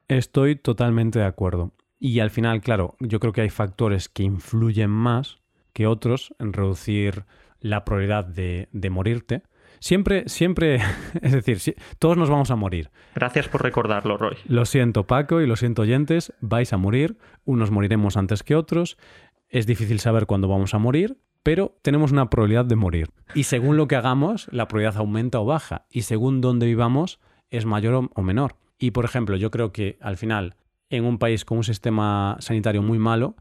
Estoy 0.07 0.55
totalmente 0.55 1.17
de 1.17 1.25
acuerdo. 1.25 1.71
Y 2.05 2.19
al 2.19 2.29
final, 2.29 2.61
claro, 2.61 2.95
yo 2.99 3.19
creo 3.19 3.33
que 3.33 3.41
hay 3.41 3.49
factores 3.49 4.09
que 4.09 4.21
influyen 4.21 4.91
más 4.91 5.39
que 5.73 5.87
otros 5.87 6.35
en 6.37 6.53
reducir 6.53 7.25
la 7.61 7.83
probabilidad 7.83 8.25
de, 8.25 8.89
morirte. 8.91 9.41
Siempre, 9.79 10.29
siempre, 10.29 10.75
es 11.23 11.31
decir, 11.31 11.75
todos 11.97 12.15
nos 12.15 12.29
vamos 12.29 12.51
a 12.51 12.55
morir. 12.55 12.91
Gracias 13.15 13.47
por 13.47 13.63
recordarlo, 13.63 14.17
Roy. 14.17 14.37
Lo 14.45 14.65
siento, 14.65 15.07
Paco, 15.07 15.41
y 15.41 15.47
lo 15.47 15.55
siento, 15.55 15.81
oyentes, 15.81 16.31
vais 16.41 16.73
a 16.73 16.77
morir. 16.77 17.17
Unos 17.43 17.71
moriremos 17.71 18.17
antes 18.17 18.43
que 18.43 18.55
otros. 18.55 18.99
Es 19.49 19.65
difícil 19.65 19.99
saber 19.99 20.27
cuándo 20.27 20.47
vamos 20.47 20.75
a 20.75 20.77
morir, 20.77 21.17
pero 21.41 21.75
tenemos 21.81 22.11
una 22.11 22.29
probabilidad 22.29 22.65
de 22.65 22.75
morir. 22.75 23.09
Y 23.33 23.45
según 23.45 23.77
lo 23.77 23.87
que 23.87 23.95
hagamos, 23.95 24.47
la 24.51 24.67
probabilidad 24.67 24.97
aumenta 24.97 25.39
o 25.39 25.45
baja. 25.45 25.87
Y 25.89 26.03
según 26.03 26.39
dónde 26.39 26.67
vivamos, 26.67 27.19
es 27.49 27.65
mayor 27.65 28.09
o 28.13 28.21
menor. 28.21 28.57
Y, 28.77 28.91
por 28.91 29.05
ejemplo, 29.05 29.37
yo 29.37 29.49
creo 29.49 29.71
que 29.71 29.97
al 30.01 30.17
final 30.17 30.55
en 30.95 31.05
un 31.05 31.17
país 31.17 31.45
con 31.45 31.57
un 31.57 31.63
sistema 31.63 32.37
sanitario 32.39 32.81
muy 32.81 32.99
malo, 32.99 33.35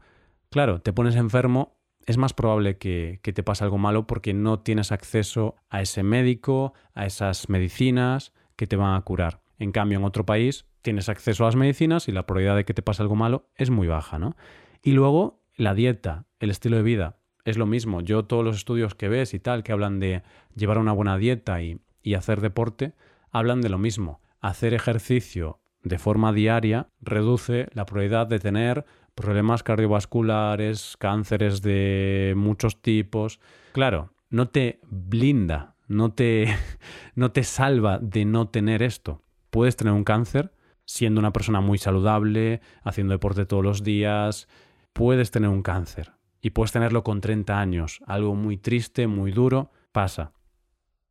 claro, 0.49 0.81
te 0.81 0.93
pones 0.93 1.15
enfermo, 1.15 1.77
es 2.05 2.17
más 2.17 2.33
probable 2.33 2.77
que, 2.77 3.19
te 3.21 3.43
pase 3.43 3.63
algo 3.63 3.77
malo 3.77 4.07
porque 4.07 4.33
no 4.33 4.59
tienes 4.59 4.91
acceso 4.91 5.55
a 5.69 5.81
ese 5.81 6.03
médico, 6.03 6.73
a 6.93 7.05
esas 7.05 7.49
medicinas 7.49 8.33
que 8.55 8.67
te 8.67 8.75
van 8.75 8.95
a 8.95 9.01
curar. 9.01 9.41
En 9.57 9.71
cambio, 9.71 9.97
en 9.97 10.05
otro 10.05 10.25
país 10.25 10.65
tienes 10.81 11.09
acceso 11.09 11.43
a 11.43 11.47
las 11.47 11.55
medicinas 11.55 12.07
y 12.07 12.11
la 12.11 12.25
probabilidad 12.25 12.55
de 12.55 12.65
que 12.65 12.73
te 12.73 12.83
pase 12.83 13.01
algo 13.01 13.15
malo 13.15 13.49
es 13.55 13.71
muy 13.71 13.87
baja, 13.87 14.19
¿no? 14.19 14.35
Y 14.83 14.91
luego, 14.91 15.41
la 15.55 15.73
dieta, 15.73 16.25
el 16.39 16.51
estilo 16.51 16.77
de 16.77 16.83
vida, 16.83 17.17
es 17.43 17.57
lo 17.57 17.65
mismo. 17.65 18.01
Yo 18.01 18.25
todos 18.25 18.43
los 18.43 18.57
estudios 18.57 18.93
que 18.93 19.09
ves 19.09 19.33
y 19.33 19.39
tal, 19.39 19.63
que 19.63 19.71
hablan 19.71 19.99
de 19.99 20.21
llevar 20.55 20.77
una 20.77 20.91
buena 20.91 21.17
dieta 21.17 21.61
y, 21.63 21.79
y 22.03 22.13
hacer 22.13 22.41
deporte, 22.41 22.93
hablan 23.31 23.61
de 23.61 23.69
lo 23.69 23.79
mismo. 23.79 24.21
Hacer 24.41 24.75
ejercicio 24.75 25.59
de 25.85 25.97
forma 25.97 26.33
diaria 26.33 26.89
reduce 26.99 27.69
la 27.71 27.85
probabilidad 27.85 28.27
de 28.27 28.39
tener 28.39 28.85
problemas 29.15 29.63
cardiovasculares, 29.63 30.97
cánceres 30.99 31.61
de 31.61 32.33
muchos 32.35 32.81
tipos. 32.81 33.39
Claro, 33.71 34.11
no 34.29 34.49
te 34.49 34.81
blinda 34.83 35.75
no 35.87 36.13
te, 36.13 36.47
no 37.15 37.31
te 37.31 37.43
salva 37.43 37.99
de 37.99 38.25
no 38.25 38.49
tener 38.49 38.81
esto. 38.83 39.23
Puedes 39.49 39.75
tener 39.75 39.93
un 39.93 40.03
cáncer 40.03 40.53
siendo 40.85 41.19
una 41.19 41.33
persona 41.33 41.61
muy 41.61 41.77
saludable, 41.77 42.61
haciendo 42.83 43.13
deporte 43.13 43.45
todos 43.45 43.63
los 43.63 43.83
días, 43.83 44.47
puedes 44.93 45.31
tener 45.31 45.49
un 45.49 45.63
cáncer 45.63 46.13
y 46.41 46.51
puedes 46.51 46.71
tenerlo 46.71 47.03
con 47.03 47.21
30 47.21 47.59
años, 47.59 48.01
algo 48.05 48.35
muy 48.35 48.57
triste, 48.57 49.07
muy 49.07 49.31
duro, 49.31 49.71
pasa. 49.91 50.33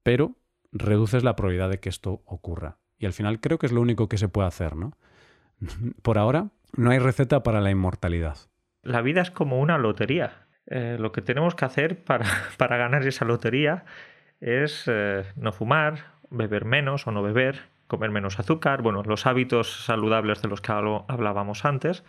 Pero 0.05 0.37
reduces 0.71 1.25
la 1.25 1.35
probabilidad 1.35 1.71
de 1.71 1.81
que 1.81 1.89
esto 1.89 2.23
ocurra. 2.25 2.79
Y 3.05 3.07
al 3.07 3.13
final 3.13 3.39
creo 3.39 3.59
que 3.59 3.67
es 3.67 3.73
lo 3.73 3.83
único 3.83 4.09
que 4.09 4.17
se 4.17 4.31
puede 4.31 4.49
hacer, 4.49 4.77
¿no? 4.77 4.97
Por 6.03 6.17
ahora, 6.17 6.49
no 6.75 6.91
hay 6.91 6.99
receta 6.99 7.43
para 7.43 7.61
la 7.61 7.71
inmortalidad. 7.71 8.39
La 8.83 9.03
vida 9.03 9.21
es 9.21 9.31
como 9.31 9.61
una 9.61 9.77
lotería. 9.77 10.47
Eh, 10.69 10.97
lo 10.99 11.13
que 11.13 11.21
tenemos 11.21 11.55
que 11.55 11.67
hacer 11.67 12.03
para, 12.03 12.25
para 12.57 12.79
ganar 12.79 13.07
esa 13.07 13.27
lotería 13.27 13.85
es 14.41 14.85
eh, 14.87 15.25
no 15.37 15.53
fumar, 15.53 16.13
beber 16.31 16.65
menos 16.65 17.07
o 17.07 17.13
no 17.13 17.23
beber, 17.23 17.61
comer 17.89 18.11
menos 18.11 18.41
azúcar, 18.41 18.81
bueno, 18.81 19.03
los 19.03 19.27
hábitos 19.27 19.85
saludables 19.85 20.41
de 20.41 20.49
los 20.49 20.63
que 20.63 20.73
hablábamos 20.73 21.67
antes, 21.67 22.05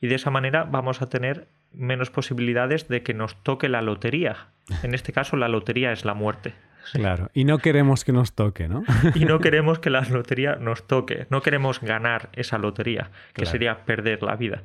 y 0.00 0.08
de 0.08 0.16
esa 0.16 0.30
manera 0.30 0.64
vamos 0.64 1.02
a 1.02 1.08
tener 1.08 1.46
menos 1.72 2.10
posibilidades 2.10 2.88
de 2.88 3.04
que 3.04 3.14
nos 3.14 3.40
toque 3.44 3.68
la 3.68 3.80
lotería. 3.80 4.48
En 4.82 4.92
este 4.92 5.12
caso, 5.12 5.36
la 5.36 5.46
lotería 5.46 5.92
es 5.92 6.04
la 6.04 6.14
muerte. 6.14 6.54
Claro, 6.92 7.30
y 7.34 7.44
no 7.44 7.58
queremos 7.58 8.04
que 8.04 8.12
nos 8.12 8.34
toque, 8.34 8.68
¿no? 8.68 8.84
y 9.14 9.24
no 9.24 9.38
queremos 9.40 9.78
que 9.78 9.90
la 9.90 10.02
lotería 10.02 10.56
nos 10.56 10.86
toque, 10.86 11.26
no 11.30 11.42
queremos 11.42 11.80
ganar 11.80 12.30
esa 12.34 12.58
lotería, 12.58 13.10
que 13.32 13.46
sería 13.46 13.84
perder 13.84 14.22
la 14.22 14.36
vida. 14.36 14.62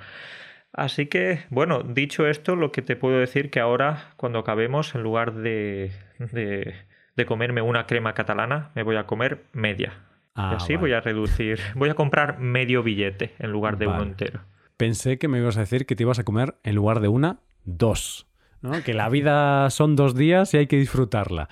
Así 0.74 1.08
que, 1.08 1.46
bueno, 1.50 1.82
dicho 1.82 2.28
esto, 2.28 2.56
lo 2.56 2.72
que 2.72 2.82
te 2.82 2.96
puedo 2.96 3.20
decir 3.20 3.50
que 3.50 3.60
ahora, 3.60 4.12
cuando 4.18 4.40
acabemos, 4.40 4.94
en 4.96 5.02
lugar 5.02 5.34
de, 5.34 5.92
de, 6.20 7.26
comerme 7.26 7.62
una 7.62 7.88
crema 7.88 8.14
catalana, 8.14 8.72
me 8.76 8.84
voy 8.84 8.96
a 8.96 9.06
comer 9.06 9.44
media. 9.54 9.94
y 10.36 10.42
así 10.42 10.74
ah, 10.76 10.78
voy 10.78 10.94
a 10.94 11.02
reducir, 11.02 11.60
voy 11.74 11.90
a 11.90 11.96
comprar 11.96 12.40
medio 12.40 12.84
billete 12.84 13.34
en 13.40 13.52
lugar 13.52 13.78
de 13.78 13.88
uno 13.88 14.04
entero. 14.04 14.42
Pensé 14.76 15.18
que 15.18 15.28
me 15.28 15.40
ibas 15.40 15.58
a 15.58 15.62
decir 15.62 15.88
que 15.88 15.96
te 15.96 16.04
ibas 16.04 16.20
a 16.20 16.24
comer 16.24 16.56
en 16.64 16.76
lugar 16.76 17.00
de 17.00 17.08
una, 17.08 17.40
dos. 17.64 18.27
¿No? 18.68 18.84
Que 18.84 18.94
la 18.94 19.10
vida 19.10 19.70
son 19.70 19.96
dos 19.96 20.16
días 20.16 20.54
y 20.54 20.58
hay 20.58 20.68
que 20.68 20.78
disfrutarla. 20.78 21.50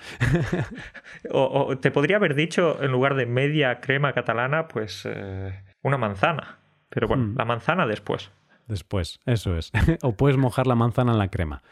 o, 1.30 1.76
te 1.78 1.90
podría 1.90 2.16
haber 2.16 2.34
dicho, 2.34 2.82
en 2.82 2.92
lugar 2.92 3.14
de 3.14 3.26
media 3.26 3.80
crema 3.80 4.12
catalana, 4.12 4.68
pues 4.68 5.02
eh, 5.04 5.62
una 5.82 5.98
manzana. 5.98 6.58
Pero 6.88 7.08
bueno, 7.08 7.24
hmm. 7.24 7.36
la 7.36 7.44
manzana 7.44 7.86
después. 7.86 8.30
Después, 8.66 9.20
eso 9.26 9.56
es. 9.56 9.72
o 10.02 10.12
puedes 10.12 10.36
mojar 10.36 10.66
la 10.66 10.74
manzana 10.74 11.12
en 11.12 11.18
la 11.18 11.28
crema. 11.28 11.62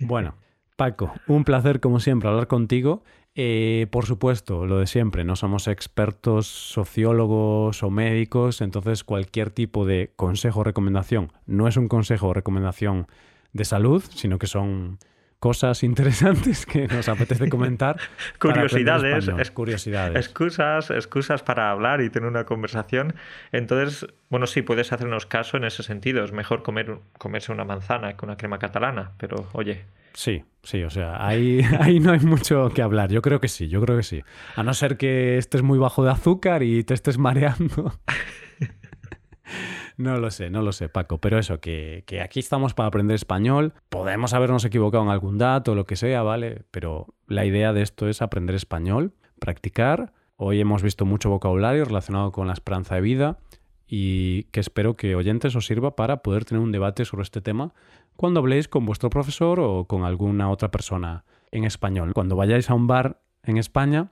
Bueno, 0.00 0.36
Paco, 0.76 1.14
un 1.26 1.44
placer 1.44 1.80
como 1.80 2.00
siempre 2.00 2.28
hablar 2.28 2.46
contigo 2.46 3.02
eh, 3.34 3.86
por 3.90 4.04
supuesto, 4.04 4.66
lo 4.66 4.78
de 4.78 4.86
siempre, 4.86 5.24
no 5.24 5.36
somos 5.36 5.66
expertos 5.66 6.46
sociólogos 6.46 7.82
o 7.82 7.90
médicos, 7.90 8.60
entonces 8.60 9.04
cualquier 9.04 9.50
tipo 9.50 9.86
de 9.86 10.12
consejo 10.16 10.60
o 10.60 10.64
recomendación 10.64 11.32
no 11.46 11.66
es 11.66 11.78
un 11.78 11.88
consejo 11.88 12.28
o 12.28 12.34
recomendación 12.34 13.06
de 13.52 13.64
salud, 13.64 14.02
sino 14.14 14.38
que 14.38 14.46
son 14.46 14.98
cosas 15.38 15.82
interesantes 15.82 16.66
que 16.66 16.86
nos 16.86 17.08
apetece 17.08 17.48
comentar. 17.48 17.96
curiosidades, 18.38 19.26
es, 19.26 19.50
curiosidades. 19.50 20.16
Excusas, 20.16 20.90
excusas 20.90 21.42
para 21.42 21.70
hablar 21.70 22.00
y 22.00 22.10
tener 22.10 22.28
una 22.28 22.44
conversación. 22.44 23.14
Entonces, 23.50 24.06
bueno, 24.30 24.46
sí, 24.46 24.62
puedes 24.62 24.92
hacernos 24.92 25.26
caso 25.26 25.56
en 25.56 25.64
ese 25.64 25.82
sentido. 25.82 26.22
Es 26.22 26.32
mejor 26.32 26.62
comer, 26.62 26.98
comerse 27.18 27.50
una 27.50 27.64
manzana 27.64 28.16
que 28.16 28.24
una 28.24 28.36
crema 28.36 28.58
catalana, 28.60 29.12
pero 29.18 29.48
oye, 29.52 29.84
Sí, 30.14 30.44
sí, 30.62 30.82
o 30.84 30.90
sea, 30.90 31.26
ahí, 31.26 31.62
ahí 31.80 32.00
no 32.00 32.12
hay 32.12 32.20
mucho 32.20 32.70
que 32.70 32.82
hablar. 32.82 33.10
Yo 33.10 33.22
creo 33.22 33.40
que 33.40 33.48
sí, 33.48 33.68
yo 33.68 33.80
creo 33.80 33.96
que 33.96 34.02
sí. 34.02 34.22
A 34.56 34.62
no 34.62 34.74
ser 34.74 34.96
que 34.96 35.38
estés 35.38 35.62
muy 35.62 35.78
bajo 35.78 36.04
de 36.04 36.10
azúcar 36.10 36.62
y 36.62 36.84
te 36.84 36.94
estés 36.94 37.18
mareando. 37.18 37.98
No 39.96 40.18
lo 40.18 40.30
sé, 40.30 40.50
no 40.50 40.62
lo 40.62 40.72
sé, 40.72 40.88
Paco. 40.88 41.18
Pero 41.18 41.38
eso, 41.38 41.60
que, 41.60 42.04
que, 42.06 42.20
aquí 42.20 42.40
estamos 42.40 42.74
para 42.74 42.88
aprender 42.88 43.14
español. 43.14 43.74
Podemos 43.88 44.34
habernos 44.34 44.64
equivocado 44.64 45.04
en 45.04 45.10
algún 45.10 45.38
dato 45.38 45.74
lo 45.74 45.86
que 45.86 45.96
sea, 45.96 46.22
¿vale? 46.22 46.62
Pero 46.70 47.14
la 47.26 47.44
idea 47.44 47.72
de 47.72 47.82
esto 47.82 48.08
es 48.08 48.22
aprender 48.22 48.54
español, 48.54 49.12
practicar. 49.38 50.12
Hoy 50.36 50.60
hemos 50.60 50.82
visto 50.82 51.04
mucho 51.04 51.30
vocabulario 51.30 51.84
relacionado 51.84 52.32
con 52.32 52.46
la 52.46 52.52
esperanza 52.52 52.94
de 52.94 53.00
vida 53.00 53.38
y 53.86 54.44
que 54.44 54.60
espero 54.60 54.96
que 54.96 55.14
oyentes 55.14 55.54
os 55.54 55.66
sirva 55.66 55.94
para 55.96 56.22
poder 56.22 56.44
tener 56.44 56.62
un 56.62 56.72
debate 56.72 57.04
sobre 57.04 57.22
este 57.22 57.40
tema 57.40 57.74
cuando 58.16 58.40
habléis 58.40 58.66
con 58.66 58.86
vuestro 58.86 59.10
profesor 59.10 59.60
o 59.60 59.84
con 59.84 60.04
alguna 60.04 60.50
otra 60.50 60.70
persona 60.70 61.24
en 61.50 61.64
español. 61.64 62.14
Cuando 62.14 62.34
vayáis 62.34 62.70
a 62.70 62.74
un 62.74 62.86
bar 62.86 63.20
en 63.42 63.58
España 63.58 64.10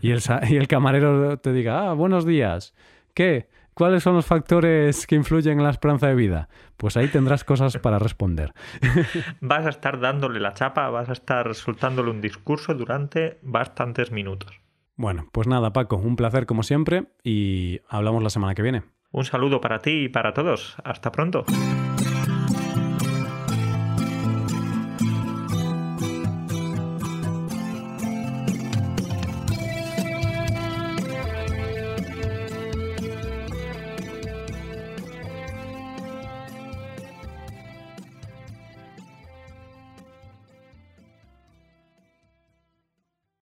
y 0.00 0.12
el, 0.12 0.20
y 0.48 0.56
el 0.56 0.68
camarero 0.68 1.38
te 1.38 1.52
diga, 1.52 1.90
ah, 1.90 1.94
buenos 1.94 2.24
días, 2.24 2.74
¿qué? 3.14 3.48
¿Cuáles 3.78 4.02
son 4.02 4.16
los 4.16 4.26
factores 4.26 5.06
que 5.06 5.14
influyen 5.14 5.58
en 5.58 5.62
la 5.62 5.70
esperanza 5.70 6.08
de 6.08 6.16
vida? 6.16 6.48
Pues 6.76 6.96
ahí 6.96 7.06
tendrás 7.06 7.44
cosas 7.44 7.78
para 7.78 8.00
responder. 8.00 8.52
Vas 9.40 9.66
a 9.66 9.68
estar 9.68 10.00
dándole 10.00 10.40
la 10.40 10.52
chapa, 10.52 10.90
vas 10.90 11.08
a 11.08 11.12
estar 11.12 11.54
soltándole 11.54 12.10
un 12.10 12.20
discurso 12.20 12.74
durante 12.74 13.38
bastantes 13.42 14.10
minutos. 14.10 14.60
Bueno, 14.96 15.28
pues 15.30 15.46
nada, 15.46 15.72
Paco, 15.72 15.94
un 15.94 16.16
placer 16.16 16.44
como 16.44 16.64
siempre 16.64 17.06
y 17.22 17.78
hablamos 17.88 18.20
la 18.24 18.30
semana 18.30 18.56
que 18.56 18.62
viene. 18.62 18.82
Un 19.12 19.24
saludo 19.24 19.60
para 19.60 19.78
ti 19.78 20.06
y 20.06 20.08
para 20.08 20.34
todos. 20.34 20.74
Hasta 20.82 21.12
pronto. 21.12 21.44